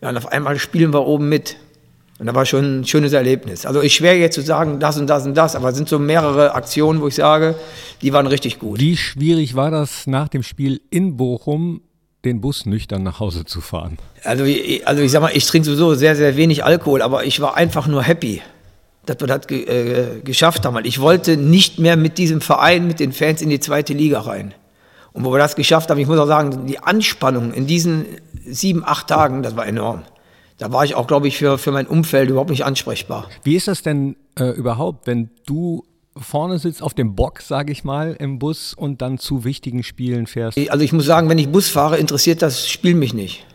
ja, 0.00 0.08
und 0.10 0.16
auf 0.16 0.30
einmal 0.30 0.58
spielen 0.58 0.92
wir 0.92 1.06
oben 1.06 1.28
mit. 1.28 1.56
Und 2.18 2.26
das 2.26 2.34
war 2.34 2.44
schon 2.46 2.80
ein 2.80 2.84
schönes 2.84 3.12
Erlebnis. 3.12 3.64
Also 3.64 3.80
ich 3.80 3.94
schwer 3.94 4.18
jetzt 4.18 4.34
zu 4.34 4.42
sagen, 4.42 4.80
das 4.80 4.98
und 4.98 5.06
das 5.06 5.24
und 5.24 5.36
das, 5.36 5.54
aber 5.54 5.68
es 5.68 5.76
sind 5.76 5.88
so 5.88 6.00
mehrere 6.00 6.54
Aktionen, 6.54 7.00
wo 7.00 7.06
ich 7.06 7.14
sage, 7.14 7.54
die 8.02 8.12
waren 8.12 8.26
richtig 8.26 8.58
gut. 8.58 8.80
Wie 8.80 8.96
schwierig 8.96 9.54
war 9.54 9.70
das 9.70 10.08
nach 10.08 10.26
dem 10.26 10.42
Spiel 10.42 10.80
in 10.90 11.16
Bochum, 11.16 11.80
den 12.24 12.40
Bus 12.40 12.66
nüchtern 12.66 13.04
nach 13.04 13.20
Hause 13.20 13.44
zu 13.44 13.60
fahren? 13.60 13.98
Also, 14.24 14.44
also 14.84 15.02
ich 15.02 15.12
sag 15.12 15.22
mal, 15.22 15.30
ich 15.32 15.46
trinke 15.46 15.66
sowieso 15.66 15.94
sehr, 15.94 16.16
sehr 16.16 16.36
wenig 16.36 16.64
Alkohol, 16.64 17.02
aber 17.02 17.24
ich 17.24 17.40
war 17.40 17.56
einfach 17.56 17.86
nur 17.86 18.02
happy, 18.02 18.42
dass 19.06 19.20
wir 19.20 19.28
das 19.28 19.46
ge 19.46 19.62
äh, 19.62 20.20
geschafft 20.22 20.66
haben. 20.66 20.84
Ich 20.84 20.98
wollte 20.98 21.36
nicht 21.36 21.78
mehr 21.78 21.96
mit 21.96 22.18
diesem 22.18 22.40
Verein, 22.40 22.88
mit 22.88 22.98
den 22.98 23.12
Fans 23.12 23.42
in 23.42 23.48
die 23.48 23.60
zweite 23.60 23.92
Liga 23.92 24.22
rein. 24.22 24.54
Und 25.12 25.24
wo 25.24 25.32
wir 25.32 25.38
das 25.38 25.54
geschafft 25.54 25.88
haben, 25.88 25.98
ich 25.98 26.08
muss 26.08 26.18
auch 26.18 26.26
sagen, 26.26 26.66
die 26.66 26.80
Anspannung 26.80 27.52
in 27.52 27.68
diesen 27.68 28.06
sieben, 28.44 28.82
acht 28.84 29.06
Tagen, 29.06 29.44
das 29.44 29.54
war 29.54 29.66
enorm 29.66 30.02
da 30.58 30.72
war 30.72 30.84
ich 30.84 30.94
auch, 30.94 31.06
glaube 31.06 31.28
ich, 31.28 31.38
für, 31.38 31.56
für 31.56 31.70
mein 31.72 31.86
Umfeld 31.86 32.28
überhaupt 32.28 32.50
nicht 32.50 32.64
ansprechbar. 32.64 33.28
Wie 33.44 33.54
ist 33.54 33.68
das 33.68 33.82
denn 33.82 34.16
äh, 34.38 34.50
überhaupt, 34.50 35.06
wenn 35.06 35.30
du 35.46 35.84
vorne 36.16 36.58
sitzt 36.58 36.82
auf 36.82 36.94
dem 36.94 37.14
Bock, 37.14 37.40
sage 37.40 37.70
ich 37.70 37.84
mal, 37.84 38.16
im 38.18 38.40
Bus 38.40 38.74
und 38.74 39.00
dann 39.00 39.18
zu 39.18 39.44
wichtigen 39.44 39.84
Spielen 39.84 40.26
fährst? 40.26 40.58
Also 40.70 40.84
ich 40.84 40.92
muss 40.92 41.06
sagen, 41.06 41.28
wenn 41.28 41.38
ich 41.38 41.48
Bus 41.48 41.68
fahre, 41.68 41.96
interessiert 41.96 42.42
das 42.42 42.68
Spiel 42.68 42.96
mich 42.96 43.14
nicht. 43.14 43.46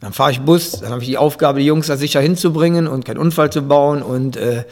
Dann 0.00 0.12
fahre 0.12 0.32
ich 0.32 0.40
Bus, 0.40 0.72
dann 0.80 0.90
habe 0.90 1.00
ich 1.02 1.08
die 1.08 1.16
Aufgabe, 1.16 1.60
die 1.60 1.66
Jungs 1.66 1.86
da 1.86 1.96
sicher 1.96 2.20
hinzubringen 2.20 2.86
und 2.86 3.04
keinen 3.04 3.18
Unfall 3.18 3.50
zu 3.50 3.62
bauen 3.62 4.02
und 4.02 4.36
äh, 4.36 4.64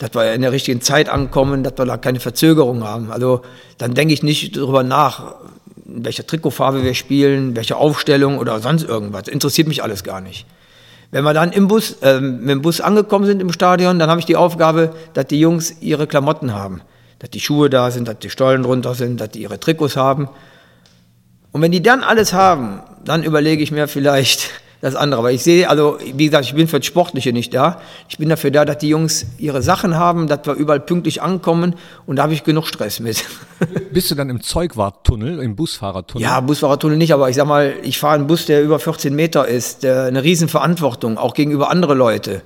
dass 0.00 0.14
wir 0.14 0.32
in 0.32 0.40
der 0.40 0.50
richtigen 0.50 0.80
Zeit 0.80 1.08
ankommen, 1.08 1.62
dass 1.62 1.74
wir 1.76 1.84
da 1.84 1.98
keine 1.98 2.18
Verzögerung 2.20 2.82
haben. 2.82 3.12
Also 3.12 3.42
dann 3.78 3.94
denke 3.94 4.12
ich 4.14 4.22
nicht 4.22 4.56
darüber 4.56 4.82
nach, 4.82 5.36
in 5.86 6.04
welcher 6.04 6.26
Trikotfarbe 6.26 6.82
wir 6.82 6.94
spielen, 6.94 7.54
welche 7.54 7.76
Aufstellung 7.76 8.38
oder 8.38 8.58
sonst 8.60 8.82
irgendwas. 8.82 9.28
Interessiert 9.28 9.68
mich 9.68 9.84
alles 9.84 10.02
gar 10.02 10.20
nicht. 10.20 10.46
Wenn 11.12 11.24
wir 11.24 11.34
dann 11.34 11.52
im 11.52 11.68
Bus, 11.68 11.98
äh, 12.00 12.20
mit 12.20 12.48
dem 12.48 12.62
Bus 12.62 12.80
angekommen 12.80 13.26
sind 13.26 13.40
im 13.40 13.52
Stadion, 13.52 13.98
dann 13.98 14.08
habe 14.08 14.18
ich 14.18 14.24
die 14.24 14.34
Aufgabe, 14.34 14.94
dass 15.12 15.26
die 15.26 15.38
Jungs 15.38 15.76
ihre 15.82 16.06
Klamotten 16.06 16.54
haben. 16.54 16.80
Dass 17.18 17.28
die 17.28 17.38
Schuhe 17.38 17.68
da 17.68 17.90
sind, 17.90 18.08
dass 18.08 18.18
die 18.18 18.30
Stollen 18.30 18.62
drunter 18.62 18.94
sind, 18.94 19.20
dass 19.20 19.28
die 19.28 19.42
ihre 19.42 19.60
Trikots 19.60 19.94
haben. 19.94 20.30
Und 21.52 21.60
wenn 21.60 21.70
die 21.70 21.82
dann 21.82 22.02
alles 22.02 22.32
haben, 22.32 22.80
dann 23.04 23.22
überlege 23.24 23.62
ich 23.62 23.70
mir 23.70 23.88
vielleicht, 23.88 24.48
das 24.82 24.96
andere. 24.96 25.20
Aber 25.20 25.32
ich 25.32 25.42
sehe, 25.42 25.70
also 25.70 25.96
wie 26.14 26.26
gesagt, 26.26 26.44
ich 26.44 26.54
bin 26.54 26.68
für 26.68 26.80
das 26.80 26.86
Sportliche 26.86 27.32
nicht 27.32 27.54
da. 27.54 27.80
Ich 28.08 28.18
bin 28.18 28.28
dafür 28.28 28.50
da, 28.50 28.64
dass 28.64 28.78
die 28.78 28.88
Jungs 28.88 29.24
ihre 29.38 29.62
Sachen 29.62 29.96
haben, 29.96 30.26
dass 30.26 30.40
wir 30.44 30.54
überall 30.54 30.80
pünktlich 30.80 31.22
ankommen 31.22 31.76
und 32.04 32.16
da 32.16 32.24
habe 32.24 32.34
ich 32.34 32.44
genug 32.44 32.66
Stress 32.66 33.00
mit. 33.00 33.24
Bist 33.92 34.10
du 34.10 34.16
dann 34.16 34.28
im 34.28 34.42
Zeugwarttunnel, 34.42 35.38
im 35.40 35.54
Busfahrertunnel? 35.54 36.26
Ja, 36.26 36.40
Busfahrertunnel 36.40 36.98
nicht, 36.98 37.14
aber 37.14 37.30
ich 37.30 37.36
sag 37.36 37.46
mal, 37.46 37.74
ich 37.82 37.98
fahre 37.98 38.16
einen 38.16 38.26
Bus, 38.26 38.44
der 38.46 38.62
über 38.62 38.80
14 38.80 39.14
Meter 39.14 39.46
ist, 39.46 39.86
eine 39.86 40.22
Riesenverantwortung, 40.22 41.16
auch 41.16 41.34
gegenüber 41.34 41.70
andere 41.70 41.94
Leute. 41.94 42.42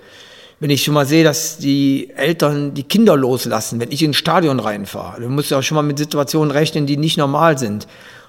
Wenn 0.60 0.70
ich 0.70 0.84
schon 0.84 0.94
mal 0.94 1.06
sehe, 1.06 1.24
dass 1.24 1.58
die 1.58 2.10
Eltern 2.16 2.74
die 2.74 2.82
Kinder 2.82 3.16
loslassen, 3.16 3.80
wenn 3.80 3.92
ich 3.92 4.02
ins 4.02 4.16
Stadion 4.16 4.60
reinfahre, 4.60 5.22
dann 5.22 5.34
muss 5.34 5.46
ich 5.46 5.54
auch 5.54 5.62
schon 5.62 5.74
mal 5.74 5.82
mit 5.82 5.98
Situationen 5.98 6.50
rechnen, 6.50 6.86
die 6.86 6.96
nicht 6.98 7.16
normal 7.16 7.58
sind. 7.58 7.86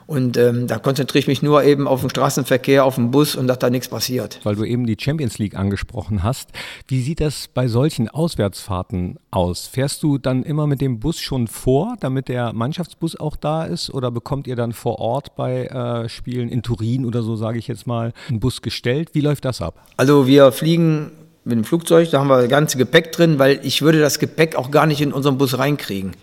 Und 0.08 0.38
ähm, 0.38 0.68
da 0.68 0.80
konzentriere 0.80 1.20
ich 1.20 1.28
mich 1.28 1.42
nur 1.42 1.64
eben 1.64 1.86
auf 1.86 2.00
den 2.00 2.10
Straßenverkehr, 2.10 2.86
auf 2.86 2.96
den 2.96 3.12
Bus 3.12 3.36
und 3.36 3.48
dass 3.48 3.60
da 3.60 3.70
nichts 3.70 3.90
passiert. 3.90 4.40
Weil 4.44 4.56
du 4.56 4.64
eben 4.64 4.88
die 4.88 4.96
Champions 4.98 5.38
League 5.38 5.56
angesprochen 5.56 6.24
hast. 6.24 6.50
Wie 6.88 7.02
sieht 7.02 7.20
das 7.20 7.50
bei 7.50 7.68
solchen 7.68 8.08
Auswärtsfahrten 8.08 9.18
aus? 9.32 9.68
Fährst 9.68 10.02
du 10.04 10.18
dann 10.18 10.44
immer 10.44 10.66
mit 10.66 10.80
dem 10.80 11.00
Bus 11.00 11.20
schon 11.20 11.48
vor, 11.48 11.98
damit 12.00 12.30
der 12.30 12.54
Mannschaftsbus 12.54 13.20
auch 13.20 13.36
da 13.36 13.66
ist? 13.66 13.94
Oder 13.94 14.10
bekommt 14.10 14.48
ihr 14.48 14.56
dann 14.56 14.72
vor 14.72 15.00
Ort 15.00 15.36
bei 15.36 15.66
äh, 15.66 16.08
Spielen 16.08 16.48
in 16.48 16.64
Turin 16.64 17.06
oder 17.06 17.22
so, 17.22 17.36
sage 17.36 17.60
ich 17.60 17.68
jetzt 17.68 17.86
mal, 17.86 18.14
einen 18.30 18.40
Bus 18.40 18.62
gestellt? 18.62 19.10
Wie 19.12 19.22
läuft 19.22 19.44
das 19.44 19.62
ab? 19.62 19.86
Also 19.98 20.26
wir 20.26 20.54
fliegen 20.54 21.12
mit 21.44 21.58
dem 21.58 21.64
Flugzeug, 21.66 22.12
da 22.12 22.22
haben 22.22 22.30
wir 22.30 22.42
das 22.42 22.50
ganze 22.50 22.78
Gepäck 22.78 23.12
drin, 23.12 23.40
weil 23.40 23.60
ich 23.64 23.82
würde 23.82 24.00
das 24.00 24.20
Gepäck 24.20 24.56
auch 24.56 24.72
gar 24.72 24.86
nicht 24.86 25.02
in 25.02 25.12
unseren 25.12 25.38
Bus 25.38 25.58
reinkriegen. 25.58 26.14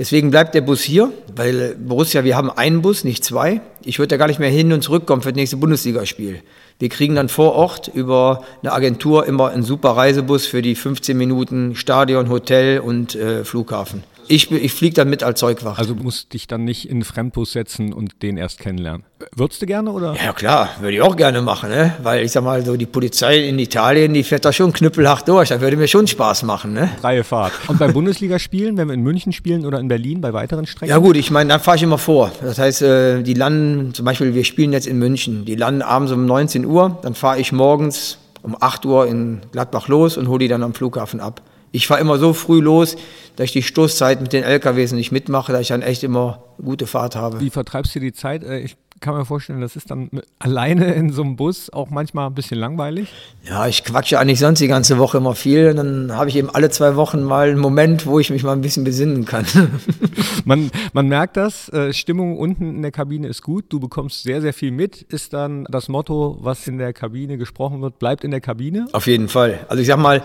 Deswegen 0.00 0.30
bleibt 0.30 0.54
der 0.54 0.62
Bus 0.62 0.80
hier, 0.80 1.12
weil 1.36 1.76
Borussia, 1.78 2.24
wir 2.24 2.34
haben 2.34 2.50
einen 2.50 2.80
Bus, 2.80 3.04
nicht 3.04 3.22
zwei. 3.22 3.60
Ich 3.84 3.98
würde 3.98 4.08
da 4.08 4.16
gar 4.16 4.28
nicht 4.28 4.40
mehr 4.40 4.48
hin 4.48 4.72
und 4.72 4.80
zurückkommen 4.80 5.20
für 5.20 5.28
das 5.28 5.36
nächste 5.36 5.58
Bundesligaspiel. 5.58 6.40
Wir 6.78 6.88
kriegen 6.88 7.16
dann 7.16 7.28
vor 7.28 7.52
Ort 7.52 7.88
über 7.92 8.42
eine 8.62 8.72
Agentur 8.72 9.26
immer 9.26 9.50
einen 9.50 9.62
super 9.62 9.90
Reisebus 9.90 10.46
für 10.46 10.62
die 10.62 10.74
15 10.74 11.14
Minuten 11.18 11.76
Stadion, 11.76 12.30
Hotel 12.30 12.80
und 12.80 13.14
äh, 13.14 13.44
Flughafen. 13.44 14.02
Ich, 14.28 14.50
ich 14.50 14.72
fliege 14.72 14.94
dann 14.94 15.10
mit 15.10 15.22
als 15.22 15.40
Zeugwacht. 15.40 15.78
Also 15.78 15.94
du 15.94 16.02
musst 16.02 16.32
dich 16.32 16.46
dann 16.46 16.64
nicht 16.64 16.86
in 16.86 16.96
einen 16.96 17.04
Fremdbus 17.04 17.52
setzen 17.52 17.92
und 17.92 18.22
den 18.22 18.36
erst 18.36 18.58
kennenlernen. 18.58 19.04
Würdest 19.34 19.60
du 19.60 19.66
gerne 19.66 19.90
oder? 19.90 20.14
Ja 20.22 20.32
klar, 20.32 20.70
würde 20.80 20.94
ich 20.94 21.02
auch 21.02 21.16
gerne 21.16 21.42
machen, 21.42 21.70
ne? 21.70 21.94
Weil 22.02 22.24
ich 22.24 22.32
sag 22.32 22.44
mal, 22.44 22.64
so 22.64 22.76
die 22.76 22.86
Polizei 22.86 23.48
in 23.48 23.58
Italien, 23.58 24.14
die 24.14 24.22
fährt 24.22 24.44
da 24.44 24.52
schon 24.52 24.72
knüppelhart 24.72 25.28
durch. 25.28 25.50
Das 25.50 25.60
würde 25.60 25.76
mir 25.76 25.88
schon 25.88 26.06
Spaß 26.06 26.44
machen, 26.44 26.72
ne? 26.72 26.90
Freie 27.00 27.24
Fahrt. 27.24 27.52
Und 27.68 27.78
beim 27.78 27.92
Bundesligaspielen, 27.94 28.76
wenn 28.76 28.88
wir 28.88 28.94
in 28.94 29.02
München 29.02 29.32
spielen 29.32 29.66
oder 29.66 29.78
in 29.78 29.88
Berlin 29.88 30.20
bei 30.20 30.32
weiteren 30.32 30.66
Strecken? 30.66 30.90
Ja 30.90 30.98
gut, 30.98 31.16
ich 31.16 31.30
meine, 31.30 31.48
dann 31.48 31.60
fahre 31.60 31.76
ich 31.76 31.82
immer 31.82 31.98
vor. 31.98 32.32
Das 32.40 32.58
heißt, 32.58 32.82
äh, 32.82 33.22
die 33.22 33.34
landen, 33.34 33.94
zum 33.94 34.04
Beispiel, 34.04 34.34
wir 34.34 34.44
spielen 34.44 34.72
jetzt 34.72 34.86
in 34.86 34.98
München, 34.98 35.44
die 35.44 35.54
landen 35.54 35.82
abends 35.82 36.12
um 36.12 36.24
19 36.24 36.64
Uhr, 36.64 36.98
dann 37.02 37.14
fahre 37.14 37.40
ich 37.40 37.52
morgens 37.52 38.18
um 38.42 38.56
8 38.58 38.86
Uhr 38.86 39.06
in 39.06 39.40
Gladbach 39.52 39.88
los 39.88 40.16
und 40.16 40.28
hole 40.28 40.38
die 40.38 40.48
dann 40.48 40.62
am 40.62 40.74
Flughafen 40.74 41.20
ab. 41.20 41.42
Ich 41.72 41.86
fahre 41.86 42.00
immer 42.00 42.18
so 42.18 42.32
früh 42.32 42.60
los, 42.60 42.96
dass 43.36 43.46
ich 43.46 43.52
die 43.52 43.62
Stoßzeit 43.62 44.20
mit 44.20 44.32
den 44.32 44.42
LKWs 44.42 44.92
nicht 44.92 45.12
mitmache, 45.12 45.52
dass 45.52 45.62
ich 45.62 45.68
dann 45.68 45.82
echt 45.82 46.02
immer 46.02 46.42
gute 46.62 46.86
Fahrt 46.86 47.16
habe. 47.16 47.40
Wie 47.40 47.50
vertreibst 47.50 47.94
du 47.94 48.00
die 48.00 48.12
Zeit? 48.12 48.42
Äh, 48.42 48.60
ich 48.60 48.76
kann 49.00 49.14
mir 49.14 49.24
vorstellen, 49.24 49.60
das 49.60 49.76
ist 49.76 49.90
dann 49.90 50.10
alleine 50.38 50.92
in 50.92 51.10
so 51.10 51.22
einem 51.22 51.36
Bus 51.36 51.70
auch 51.70 51.88
manchmal 51.90 52.26
ein 52.26 52.34
bisschen 52.34 52.58
langweilig. 52.58 53.12
Ja, 53.48 53.66
ich 53.66 53.82
quatsche 53.84 54.18
eigentlich 54.18 54.38
sonst 54.38 54.60
die 54.60 54.68
ganze 54.68 54.98
Woche 54.98 55.18
immer 55.18 55.34
viel. 55.34 55.70
Und 55.70 55.76
dann 55.76 56.16
habe 56.16 56.28
ich 56.28 56.36
eben 56.36 56.50
alle 56.50 56.70
zwei 56.70 56.96
Wochen 56.96 57.22
mal 57.22 57.48
einen 57.48 57.58
Moment, 57.58 58.06
wo 58.06 58.18
ich 58.18 58.30
mich 58.30 58.42
mal 58.42 58.52
ein 58.52 58.60
bisschen 58.60 58.84
besinnen 58.84 59.24
kann. 59.24 59.46
man, 60.44 60.70
man 60.92 61.08
merkt 61.08 61.36
das, 61.36 61.68
äh, 61.70 61.92
Stimmung 61.92 62.36
unten 62.36 62.76
in 62.76 62.82
der 62.82 62.92
Kabine 62.92 63.28
ist 63.28 63.42
gut, 63.42 63.66
du 63.70 63.80
bekommst 63.80 64.22
sehr, 64.22 64.40
sehr 64.40 64.52
viel 64.52 64.70
mit. 64.70 65.02
Ist 65.02 65.32
dann 65.32 65.64
das 65.70 65.88
Motto, 65.88 66.38
was 66.40 66.66
in 66.68 66.78
der 66.78 66.92
Kabine 66.92 67.38
gesprochen 67.38 67.80
wird, 67.80 67.98
bleibt 67.98 68.24
in 68.24 68.30
der 68.30 68.40
Kabine? 68.40 68.86
Auf 68.92 69.06
jeden 69.06 69.28
Fall. 69.28 69.60
Also 69.68 69.80
ich 69.80 69.88
sag 69.88 69.98
mal, 69.98 70.22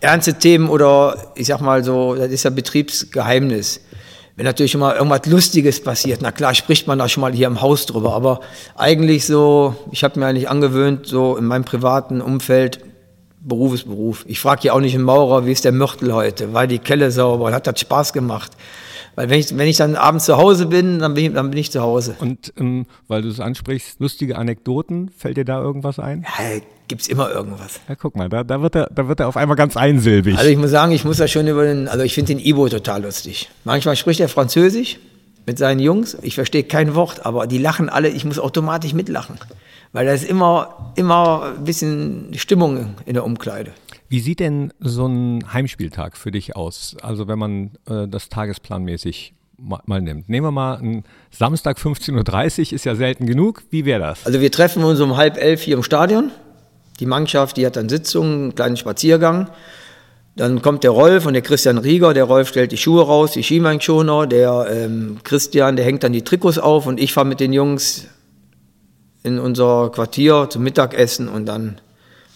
ernste 0.00 0.34
Themen 0.34 0.68
oder 0.68 1.32
ich 1.36 1.46
sag 1.46 1.60
mal 1.60 1.84
so, 1.84 2.14
das 2.14 2.30
ist 2.30 2.42
ja 2.42 2.50
Betriebsgeheimnis 2.50 3.80
wenn 4.36 4.44
natürlich 4.44 4.72
schon 4.72 4.82
mal 4.82 4.94
irgendwas 4.94 5.26
Lustiges 5.26 5.82
passiert, 5.82 6.20
na 6.22 6.30
klar 6.30 6.54
spricht 6.54 6.86
man 6.86 6.98
da 6.98 7.08
schon 7.08 7.22
mal 7.22 7.32
hier 7.32 7.46
im 7.46 7.62
Haus 7.62 7.86
drüber, 7.86 8.12
aber 8.12 8.40
eigentlich 8.76 9.26
so, 9.26 9.74
ich 9.90 10.04
habe 10.04 10.20
mir 10.20 10.26
eigentlich 10.26 10.48
angewöhnt, 10.48 11.06
so 11.06 11.36
in 11.36 11.46
meinem 11.46 11.64
privaten 11.64 12.20
Umfeld, 12.20 12.80
Beruf 13.40 13.74
ist 13.74 13.84
Beruf. 13.84 14.24
Ich 14.26 14.40
frage 14.40 14.62
ja 14.64 14.72
auch 14.72 14.80
nicht 14.80 14.94
einen 14.94 15.04
Maurer, 15.04 15.46
wie 15.46 15.52
ist 15.52 15.64
der 15.64 15.72
Mörtel 15.72 16.12
heute, 16.12 16.52
war 16.52 16.66
die 16.66 16.80
Kelle 16.80 17.10
sauber, 17.10 17.52
hat 17.52 17.66
das 17.66 17.80
Spaß 17.80 18.12
gemacht. 18.12 18.52
Weil 19.16 19.30
wenn 19.30 19.40
ich, 19.40 19.56
wenn 19.56 19.66
ich 19.66 19.78
dann 19.78 19.96
abends 19.96 20.26
zu 20.26 20.36
Hause 20.36 20.66
bin, 20.66 20.98
dann 20.98 21.14
bin 21.14 21.24
ich, 21.24 21.32
dann 21.32 21.50
bin 21.50 21.58
ich 21.58 21.72
zu 21.72 21.80
Hause. 21.80 22.16
Und 22.20 22.52
ähm, 22.58 22.84
weil 23.08 23.22
du 23.22 23.28
es 23.28 23.40
ansprichst, 23.40 23.98
lustige 23.98 24.36
Anekdoten, 24.36 25.10
fällt 25.16 25.38
dir 25.38 25.46
da 25.46 25.60
irgendwas 25.60 25.98
ein? 25.98 26.26
Ja, 26.38 26.60
gibt's 26.86 27.08
immer 27.08 27.30
irgendwas. 27.30 27.80
Ja, 27.88 27.94
guck 27.94 28.14
mal, 28.14 28.28
da, 28.28 28.44
da, 28.44 28.60
wird 28.60 28.76
er, 28.76 28.90
da 28.94 29.08
wird 29.08 29.20
er 29.20 29.28
auf 29.28 29.38
einmal 29.38 29.56
ganz 29.56 29.74
einsilbig. 29.74 30.36
Also 30.36 30.50
ich 30.50 30.58
muss 30.58 30.70
sagen, 30.70 30.92
ich 30.92 31.04
muss 31.04 31.16
da 31.16 31.26
schon 31.26 31.48
über 31.48 31.64
den, 31.64 31.88
also 31.88 32.04
ich 32.04 32.14
finde 32.14 32.34
den 32.34 32.44
Ibo 32.44 32.68
total 32.68 33.04
lustig. 33.04 33.48
Manchmal 33.64 33.96
spricht 33.96 34.20
er 34.20 34.28
Französisch 34.28 34.98
mit 35.46 35.56
seinen 35.56 35.80
Jungs. 35.80 36.18
Ich 36.20 36.34
verstehe 36.34 36.64
kein 36.64 36.94
Wort, 36.94 37.24
aber 37.24 37.46
die 37.46 37.58
lachen 37.58 37.88
alle. 37.88 38.08
Ich 38.08 38.26
muss 38.26 38.38
automatisch 38.38 38.92
mitlachen. 38.92 39.38
Weil 39.92 40.04
da 40.04 40.12
ist 40.12 40.24
immer, 40.24 40.92
immer 40.96 41.54
ein 41.56 41.64
bisschen 41.64 42.34
Stimmung 42.36 42.96
in 43.06 43.14
der 43.14 43.24
Umkleide. 43.24 43.72
Wie 44.08 44.20
sieht 44.20 44.40
denn 44.40 44.72
so 44.78 45.06
ein 45.06 45.52
Heimspieltag 45.52 46.16
für 46.16 46.30
dich 46.30 46.56
aus? 46.56 46.96
Also 47.02 47.28
wenn 47.28 47.38
man 47.38 47.70
äh, 47.88 48.06
das 48.08 48.28
tagesplanmäßig 48.28 49.34
mal, 49.58 50.00
nimmt. 50.00 50.28
Nehmen 50.28 50.46
wir 50.46 50.50
mal 50.50 50.76
einen 50.76 51.04
Samstag 51.30 51.78
15.30 51.78 52.68
Uhr, 52.68 52.72
ist 52.74 52.84
ja 52.84 52.94
selten 52.94 53.26
genug. 53.26 53.64
Wie 53.70 53.84
wäre 53.84 54.00
das? 54.00 54.26
Also 54.26 54.40
wir 54.40 54.52
treffen 54.52 54.84
uns 54.84 55.00
um 55.00 55.16
halb 55.16 55.36
elf 55.36 55.62
hier 55.62 55.76
im 55.76 55.82
Stadion. 55.82 56.30
Die 57.00 57.06
Mannschaft, 57.06 57.56
die 57.56 57.66
hat 57.66 57.76
dann 57.76 57.88
Sitzungen, 57.88 58.42
einen 58.42 58.54
kleinen 58.54 58.76
Spaziergang. 58.76 59.48
Dann 60.36 60.60
kommt 60.60 60.84
der 60.84 60.90
Rolf 60.90 61.24
und 61.24 61.32
der 61.32 61.42
Christian 61.42 61.78
Rieger. 61.78 62.12
Der 62.12 62.24
Rolf 62.24 62.48
stellt 62.48 62.72
die 62.72 62.76
Schuhe 62.76 63.02
raus, 63.04 63.32
die 63.32 63.42
Schienbeinschoner. 63.42 64.26
Der 64.26 64.66
ähm, 64.70 65.18
Christian, 65.24 65.76
der 65.76 65.84
hängt 65.84 66.02
dann 66.02 66.12
die 66.12 66.22
Trikots 66.22 66.58
auf 66.58 66.86
und 66.86 67.00
ich 67.00 67.12
fahre 67.12 67.26
mit 67.26 67.40
den 67.40 67.52
Jungs 67.52 68.06
in 69.22 69.38
unser 69.38 69.90
Quartier 69.90 70.48
zum 70.50 70.62
Mittagessen 70.62 71.28
und 71.28 71.46
dann 71.46 71.80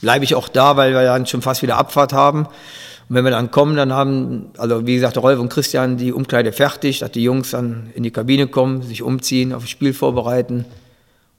bleibe 0.00 0.24
ich 0.24 0.34
auch 0.34 0.48
da, 0.48 0.76
weil 0.76 0.92
wir 0.92 1.02
dann 1.02 1.26
schon 1.26 1.42
fast 1.42 1.62
wieder 1.62 1.76
Abfahrt 1.76 2.12
haben. 2.12 2.46
Und 2.46 3.16
wenn 3.16 3.24
wir 3.24 3.30
dann 3.32 3.50
kommen, 3.50 3.76
dann 3.76 3.92
haben, 3.92 4.50
also 4.56 4.86
wie 4.86 4.94
gesagt, 4.94 5.18
Rolf 5.18 5.40
und 5.40 5.48
Christian 5.48 5.96
die 5.96 6.12
Umkleide 6.12 6.52
fertig, 6.52 7.00
dass 7.00 7.10
die 7.10 7.22
Jungs 7.22 7.50
dann 7.50 7.90
in 7.94 8.02
die 8.02 8.10
Kabine 8.10 8.46
kommen, 8.46 8.82
sich 8.82 9.02
umziehen, 9.02 9.52
auf 9.52 9.62
das 9.62 9.70
Spiel 9.70 9.92
vorbereiten. 9.92 10.64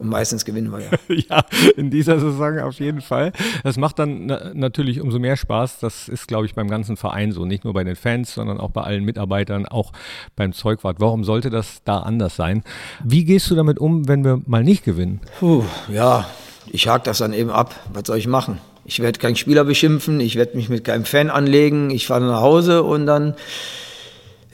Und 0.01 0.09
meistens 0.09 0.45
gewinnen 0.45 0.71
wir 0.71 0.79
ja. 0.79 0.89
ja, 1.29 1.45
in 1.77 1.91
dieser 1.91 2.19
Saison 2.19 2.57
auf 2.59 2.79
jeden 2.79 3.01
Fall. 3.01 3.31
Das 3.63 3.77
macht 3.77 3.99
dann 3.99 4.25
na 4.25 4.51
natürlich 4.55 4.99
umso 4.99 5.19
mehr 5.19 5.37
Spaß. 5.37 5.79
Das 5.79 6.09
ist, 6.09 6.27
glaube 6.27 6.47
ich, 6.47 6.55
beim 6.55 6.67
ganzen 6.69 6.97
Verein 6.97 7.31
so. 7.31 7.45
Nicht 7.45 7.65
nur 7.65 7.73
bei 7.73 7.83
den 7.83 7.95
Fans, 7.95 8.33
sondern 8.33 8.59
auch 8.59 8.71
bei 8.71 8.81
allen 8.81 9.05
Mitarbeitern, 9.05 9.67
auch 9.67 9.91
beim 10.35 10.53
Zeugwart. 10.53 10.99
Warum 10.99 11.23
sollte 11.23 11.51
das 11.51 11.83
da 11.83 11.99
anders 11.99 12.35
sein? 12.35 12.63
Wie 13.03 13.25
gehst 13.25 13.51
du 13.51 13.55
damit 13.55 13.77
um, 13.77 14.07
wenn 14.07 14.25
wir 14.25 14.41
mal 14.47 14.63
nicht 14.63 14.83
gewinnen? 14.83 15.21
Puh, 15.39 15.63
ja, 15.87 16.25
ich 16.71 16.87
hake 16.87 17.03
das 17.03 17.19
dann 17.19 17.33
eben 17.33 17.49
ab. 17.49 17.75
Was 17.93 18.03
soll 18.07 18.17
ich 18.17 18.27
machen? 18.27 18.59
Ich 18.85 18.99
werde 18.99 19.19
keinen 19.19 19.35
Spieler 19.35 19.63
beschimpfen, 19.63 20.19
ich 20.19 20.35
werde 20.35 20.55
mich 20.55 20.69
mit 20.69 20.83
keinem 20.83 21.05
Fan 21.05 21.29
anlegen, 21.29 21.91
ich 21.91 22.07
fahre 22.07 22.21
nach 22.21 22.41
Hause 22.41 22.81
und 22.81 23.05
dann, 23.05 23.35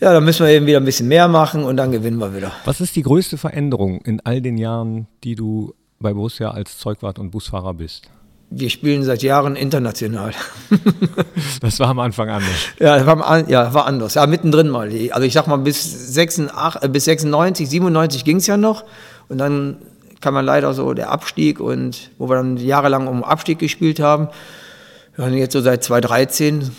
ja, 0.01 0.11
dann 0.11 0.25
müssen 0.25 0.45
wir 0.45 0.53
eben 0.53 0.65
wieder 0.65 0.79
ein 0.79 0.85
bisschen 0.85 1.07
mehr 1.07 1.27
machen 1.27 1.63
und 1.63 1.77
dann 1.77 1.91
gewinnen 1.91 2.17
wir 2.17 2.35
wieder. 2.35 2.51
Was 2.65 2.81
ist 2.81 2.95
die 2.95 3.03
größte 3.03 3.37
Veränderung 3.37 4.01
in 4.01 4.19
all 4.25 4.41
den 4.41 4.57
Jahren, 4.57 5.07
die 5.23 5.35
du 5.35 5.73
bei 5.99 6.13
Borussia 6.13 6.51
als 6.51 6.77
Zeugwart 6.77 7.19
und 7.19 7.31
Busfahrer 7.31 7.73
bist? 7.73 8.09
Wir 8.49 8.69
spielen 8.69 9.03
seit 9.03 9.23
Jahren 9.23 9.55
international. 9.55 10.31
das 11.61 11.79
war 11.79 11.89
am 11.89 11.99
Anfang 11.99 12.29
anders. 12.29 12.67
Ja, 12.79 13.05
war, 13.05 13.49
ja, 13.49 13.73
war 13.73 13.85
anders. 13.85 14.13
Ja, 14.13 14.25
mittendrin 14.25 14.69
mal. 14.69 14.89
Also 15.11 15.27
ich 15.27 15.33
sag 15.33 15.47
mal, 15.47 15.57
bis 15.57 16.13
86, 16.13 16.81
äh, 16.81 16.89
bis 16.89 17.05
96, 17.05 17.69
97 17.69 18.23
ging 18.23 18.37
es 18.37 18.47
ja 18.47 18.55
noch. 18.55 18.85
Und 19.27 19.39
dann 19.39 19.77
kam 20.21 20.33
man 20.33 20.45
leider 20.45 20.73
so 20.73 20.93
der 20.93 21.11
Abstieg 21.11 21.59
und 21.59 22.11
wo 22.17 22.29
wir 22.29 22.35
dann 22.35 22.57
jahrelang 22.57 23.07
um 23.07 23.23
Abstieg 23.23 23.59
gespielt 23.59 23.99
haben. 23.99 24.29
Ja, 25.17 25.25
und 25.25 25.33
jetzt 25.33 25.53
so 25.53 25.61
seit 25.61 25.83
2013 25.83 26.71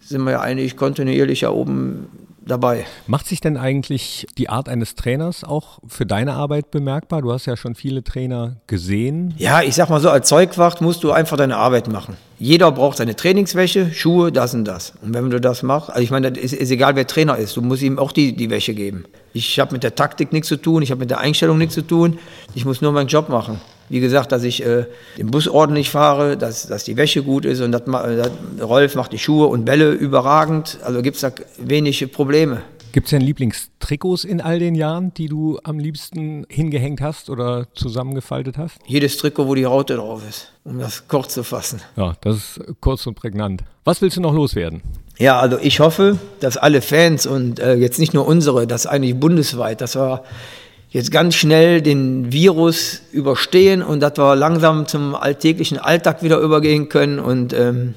sind 0.00 0.22
wir 0.24 0.32
ja 0.32 0.40
eigentlich 0.40 0.76
kontinuierlich 0.76 1.42
ja 1.42 1.50
oben 1.50 2.27
dabei. 2.48 2.86
Macht 3.06 3.26
sich 3.26 3.40
denn 3.40 3.56
eigentlich 3.56 4.26
die 4.36 4.48
Art 4.48 4.68
eines 4.68 4.94
Trainers 4.94 5.44
auch 5.44 5.78
für 5.86 6.06
deine 6.06 6.34
Arbeit 6.34 6.70
bemerkbar? 6.70 7.22
Du 7.22 7.32
hast 7.32 7.46
ja 7.46 7.56
schon 7.56 7.74
viele 7.74 8.02
Trainer 8.02 8.56
gesehen. 8.66 9.34
Ja, 9.38 9.62
ich 9.62 9.74
sag 9.74 9.90
mal 9.90 10.00
so, 10.00 10.10
als 10.10 10.28
Zeugwacht 10.28 10.80
musst 10.80 11.04
du 11.04 11.12
einfach 11.12 11.36
deine 11.36 11.56
Arbeit 11.56 11.88
machen. 11.88 12.16
Jeder 12.40 12.70
braucht 12.70 12.98
seine 12.98 13.16
Trainingswäsche, 13.16 13.92
Schuhe, 13.92 14.30
das 14.30 14.54
und 14.54 14.64
das. 14.64 14.92
Und 15.02 15.12
wenn 15.12 15.28
du 15.28 15.40
das 15.40 15.62
machst, 15.62 15.90
also 15.90 16.02
ich 16.02 16.10
meine, 16.10 16.30
das 16.30 16.42
ist, 16.42 16.52
ist 16.52 16.70
egal, 16.70 16.94
wer 16.94 17.06
Trainer 17.06 17.36
ist, 17.36 17.56
du 17.56 17.62
musst 17.62 17.82
ihm 17.82 17.98
auch 17.98 18.12
die, 18.12 18.34
die 18.34 18.48
Wäsche 18.50 18.74
geben. 18.74 19.04
Ich 19.32 19.58
habe 19.58 19.72
mit 19.72 19.82
der 19.82 19.94
Taktik 19.94 20.32
nichts 20.32 20.48
zu 20.48 20.56
tun, 20.56 20.82
ich 20.82 20.90
habe 20.90 21.00
mit 21.00 21.10
der 21.10 21.18
Einstellung 21.18 21.58
nichts 21.58 21.74
zu 21.74 21.82
tun, 21.82 22.18
ich 22.54 22.64
muss 22.64 22.80
nur 22.80 22.92
meinen 22.92 23.08
Job 23.08 23.28
machen. 23.28 23.60
Wie 23.88 24.00
gesagt, 24.00 24.32
dass 24.32 24.44
ich 24.44 24.64
äh, 24.64 24.86
den 25.16 25.30
Bus 25.30 25.48
ordentlich 25.48 25.90
fahre, 25.90 26.36
dass, 26.36 26.66
dass 26.66 26.84
die 26.84 26.96
Wäsche 26.96 27.22
gut 27.22 27.44
ist 27.44 27.60
und 27.60 27.72
das, 27.72 27.82
das, 27.84 28.30
Rolf 28.60 28.94
macht 28.94 29.12
die 29.12 29.18
Schuhe 29.18 29.46
und 29.46 29.64
Bälle 29.64 29.92
überragend. 29.92 30.78
Also 30.82 31.02
gibt 31.02 31.16
es 31.16 31.22
da 31.22 31.32
wenige 31.58 32.08
Probleme. 32.08 32.62
Gibt 32.92 33.06
es 33.06 33.10
denn 33.10 33.20
Lieblingstrikots 33.20 34.24
in 34.24 34.40
all 34.40 34.58
den 34.58 34.74
Jahren, 34.74 35.12
die 35.12 35.28
du 35.28 35.58
am 35.62 35.78
liebsten 35.78 36.46
hingehängt 36.48 37.02
hast 37.02 37.28
oder 37.28 37.66
zusammengefaltet 37.74 38.56
hast? 38.56 38.78
Jedes 38.86 39.18
Trikot, 39.18 39.46
wo 39.46 39.54
die 39.54 39.64
Raute 39.64 39.96
drauf 39.96 40.22
ist, 40.26 40.52
um 40.64 40.78
das 40.78 41.06
kurz 41.06 41.34
zu 41.34 41.44
fassen. 41.44 41.80
Ja, 41.96 42.14
das 42.22 42.36
ist 42.36 42.60
kurz 42.80 43.06
und 43.06 43.14
prägnant. 43.14 43.62
Was 43.84 44.00
willst 44.00 44.16
du 44.16 44.22
noch 44.22 44.32
loswerden? 44.32 44.82
Ja, 45.18 45.38
also 45.38 45.58
ich 45.60 45.80
hoffe, 45.80 46.18
dass 46.40 46.56
alle 46.56 46.80
Fans 46.80 47.26
und 47.26 47.60
äh, 47.60 47.74
jetzt 47.74 47.98
nicht 47.98 48.14
nur 48.14 48.26
unsere, 48.26 48.66
das 48.66 48.86
eigentlich 48.86 49.18
bundesweit, 49.18 49.80
dass 49.80 49.94
wir 49.94 50.22
jetzt 50.90 51.10
ganz 51.10 51.34
schnell 51.34 51.82
den 51.82 52.32
Virus 52.32 53.02
überstehen 53.12 53.82
und 53.82 54.00
dass 54.00 54.16
wir 54.16 54.36
langsam 54.36 54.86
zum 54.86 55.14
alltäglichen 55.14 55.78
Alltag 55.78 56.22
wieder 56.22 56.38
übergehen 56.38 56.88
können. 56.88 57.18
Und 57.18 57.52
ähm, 57.52 57.94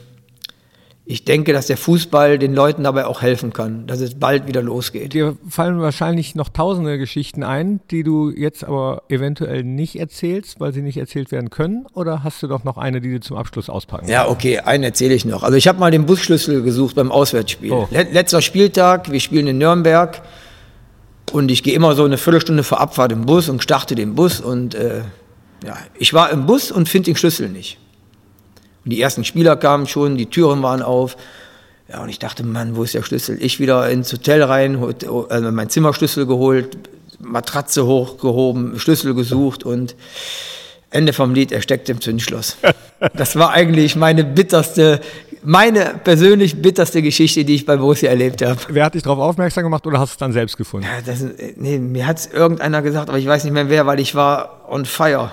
ich 1.05 1.25
denke, 1.25 1.51
dass 1.51 1.67
der 1.67 1.77
Fußball 1.77 2.38
den 2.38 2.53
Leuten 2.53 2.83
dabei 2.83 3.05
auch 3.05 3.21
helfen 3.21 3.53
kann, 3.53 3.88
dass 3.88 4.01
es 4.01 4.15
bald 4.19 4.48
wieder 4.48 4.62
losgeht. 4.62 5.13
Dir 5.13 5.36
fallen 5.50 5.79
wahrscheinlich 5.81 6.36
noch 6.36 6.50
tausende 6.50 6.98
Geschichten 6.98 7.43
ein, 7.43 7.79
die 7.91 8.03
du 8.03 8.29
jetzt 8.29 8.63
aber 8.63 9.03
eventuell 9.10 9.63
nicht 9.63 9.98
erzählst, 9.98 10.60
weil 10.60 10.74
sie 10.74 10.81
nicht 10.81 10.98
erzählt 10.98 11.31
werden 11.31 11.50
können. 11.50 11.86
Oder 11.93 12.24
hast 12.24 12.43
du 12.43 12.48
doch 12.48 12.63
noch 12.63 12.77
eine, 12.77 13.01
die 13.01 13.12
du 13.12 13.19
zum 13.19 13.38
Abschluss 13.38 13.69
auspacken 13.69 14.07
Ja, 14.10 14.29
okay, 14.29 14.60
einen 14.60 14.83
erzähle 14.83 15.13
ich 15.13 15.25
noch. 15.25 15.43
Also 15.43 15.57
ich 15.57 15.67
habe 15.67 15.79
mal 15.79 15.91
den 15.91 16.05
Busschlüssel 16.05 16.62
gesucht 16.62 16.95
beim 16.95 17.12
Auswärtsspiel. 17.12 17.71
Oh. 17.71 17.88
Letzter 17.91 18.41
Spieltag, 18.41 19.12
wir 19.12 19.19
spielen 19.19 19.48
in 19.48 19.57
Nürnberg. 19.57 20.21
Und 21.31 21.50
ich 21.50 21.63
gehe 21.63 21.73
immer 21.73 21.95
so 21.95 22.03
eine 22.03 22.17
Viertelstunde 22.17 22.63
vor 22.63 22.79
Abfahrt 22.79 23.11
im 23.11 23.25
Bus 23.25 23.50
und 23.50 23.63
starte 23.63 23.95
den 23.95 24.15
Bus. 24.15 24.41
Und 24.41 24.75
äh, 24.75 25.01
ja, 25.65 25.77
ich 25.97 26.13
war 26.13 26.29
im 26.29 26.45
Bus 26.45 26.71
und 26.71 26.89
finde 26.89 27.11
den 27.11 27.15
Schlüssel 27.15 27.50
nicht. 27.50 27.77
Und 28.83 28.91
die 28.91 29.01
ersten 29.01 29.23
Spieler 29.23 29.55
kamen 29.55 29.88
schon, 29.88 30.17
die 30.17 30.25
Türen 30.25 30.63
waren 30.63 30.81
auf. 30.81 31.15
Ja, 31.89 32.01
und 32.01 32.09
ich 32.09 32.19
dachte, 32.19 32.43
Mann, 32.43 32.75
wo 32.75 32.83
ist 32.83 32.93
der 32.93 33.03
Schlüssel? 33.03 33.38
Ich 33.41 33.59
wieder 33.59 33.89
ins 33.89 34.11
Hotel 34.11 34.43
rein, 34.43 34.81
also 35.29 35.51
mein 35.51 35.69
Zimmerschlüssel 35.69 36.25
geholt, 36.25 36.77
Matratze 37.19 37.85
hochgehoben, 37.85 38.79
Schlüssel 38.79 39.13
gesucht 39.13 39.63
und 39.63 39.95
Ende 40.89 41.13
vom 41.13 41.33
Lied, 41.33 41.51
er 41.51 41.61
steckt 41.61 41.89
im 41.89 42.01
Zündschloss. 42.01 42.57
Das 43.15 43.35
war 43.35 43.50
eigentlich 43.50 43.95
meine 43.95 44.23
bitterste 44.23 45.01
meine 45.43 46.00
persönlich 46.03 46.62
bitterste 46.62 47.01
Geschichte, 47.01 47.43
die 47.45 47.55
ich 47.55 47.65
bei 47.65 47.77
Borussia 47.77 48.10
erlebt 48.10 48.41
habe. 48.41 48.60
Wer 48.69 48.86
hat 48.86 48.93
dich 48.93 49.03
darauf 49.03 49.19
aufmerksam 49.19 49.63
gemacht 49.63 49.86
oder 49.88 50.00
hast 50.00 50.12
du 50.12 50.13
es 50.13 50.17
dann 50.17 50.33
selbst 50.33 50.57
gefunden? 50.57 50.86
Ja, 50.86 51.01
das, 51.05 51.25
nee, 51.55 51.79
mir 51.79 52.07
hat 52.07 52.19
es 52.19 52.27
irgendeiner 52.27 52.81
gesagt, 52.81 53.10
aber 53.10 53.17
ich 53.17 53.27
weiß 53.27 53.43
nicht 53.43 53.53
mehr 53.53 53.69
wer, 53.69 53.86
weil 53.86 54.00
ich 54.00 54.15
war 54.15 54.65
on 54.69 54.86
fire. 54.86 55.31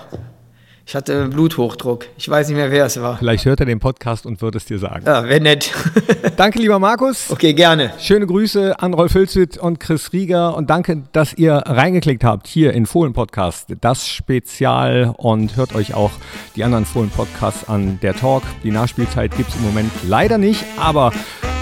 Ich 0.89 0.95
hatte 0.95 1.27
Bluthochdruck. 1.27 2.07
Ich 2.17 2.27
weiß 2.27 2.47
nicht 2.47 2.57
mehr, 2.57 2.71
wer 2.71 2.85
es 2.85 2.99
war. 2.99 3.19
Vielleicht 3.19 3.45
hört 3.45 3.59
er 3.59 3.67
den 3.67 3.79
Podcast 3.79 4.25
und 4.25 4.41
wird 4.41 4.55
es 4.55 4.65
dir 4.65 4.79
sagen. 4.79 5.05
Ja, 5.05 5.23
wäre 5.23 5.39
nett. 5.39 5.71
danke, 6.35 6.57
lieber 6.57 6.79
Markus. 6.79 7.29
Okay, 7.29 7.53
gerne. 7.53 7.93
Schöne 7.99 8.25
Grüße 8.25 8.79
an 8.79 8.95
Rolf 8.95 9.13
Hülswit 9.13 9.59
und 9.59 9.79
Chris 9.79 10.11
Rieger 10.13 10.57
und 10.57 10.71
danke, 10.71 11.03
dass 11.11 11.35
ihr 11.35 11.53
reingeklickt 11.53 12.23
habt 12.23 12.47
hier 12.47 12.73
in 12.73 12.87
Fohlen 12.87 13.13
Podcast, 13.13 13.67
das 13.81 14.07
Spezial 14.07 15.13
und 15.15 15.57
hört 15.57 15.75
euch 15.75 15.93
auch 15.93 16.09
die 16.55 16.63
anderen 16.63 16.85
Fohlen 16.85 17.11
Podcasts 17.11 17.69
an. 17.69 17.99
Der 18.01 18.15
Talk, 18.15 18.41
die 18.63 18.71
Nachspielzeit 18.71 19.37
gibt 19.37 19.49
es 19.49 19.57
im 19.57 19.61
Moment 19.61 19.91
leider 20.07 20.39
nicht, 20.39 20.65
aber 20.79 21.13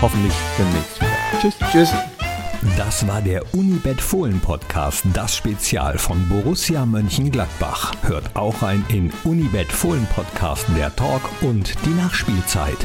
hoffentlich 0.02 0.32
demnächst. 0.58 1.02
Tschüss. 1.42 1.56
Tschüss. 1.74 2.27
Das 2.76 3.08
war 3.08 3.22
der 3.22 3.44
Unibet 3.54 4.02
Fohlen 4.02 4.40
Podcast, 4.40 5.04
das 5.14 5.36
Spezial 5.36 5.98
von 5.98 6.28
Borussia 6.28 6.86
Mönchengladbach. 6.86 7.94
Hört 8.02 8.36
auch 8.36 8.64
ein 8.64 8.84
in 8.90 9.12
Unibet 9.24 9.72
Fohlen 9.72 10.08
Podcast 10.16 10.66
der 10.76 10.96
Talk 10.96 11.22
und 11.42 11.74
die 11.86 11.90
Nachspielzeit. 11.90 12.78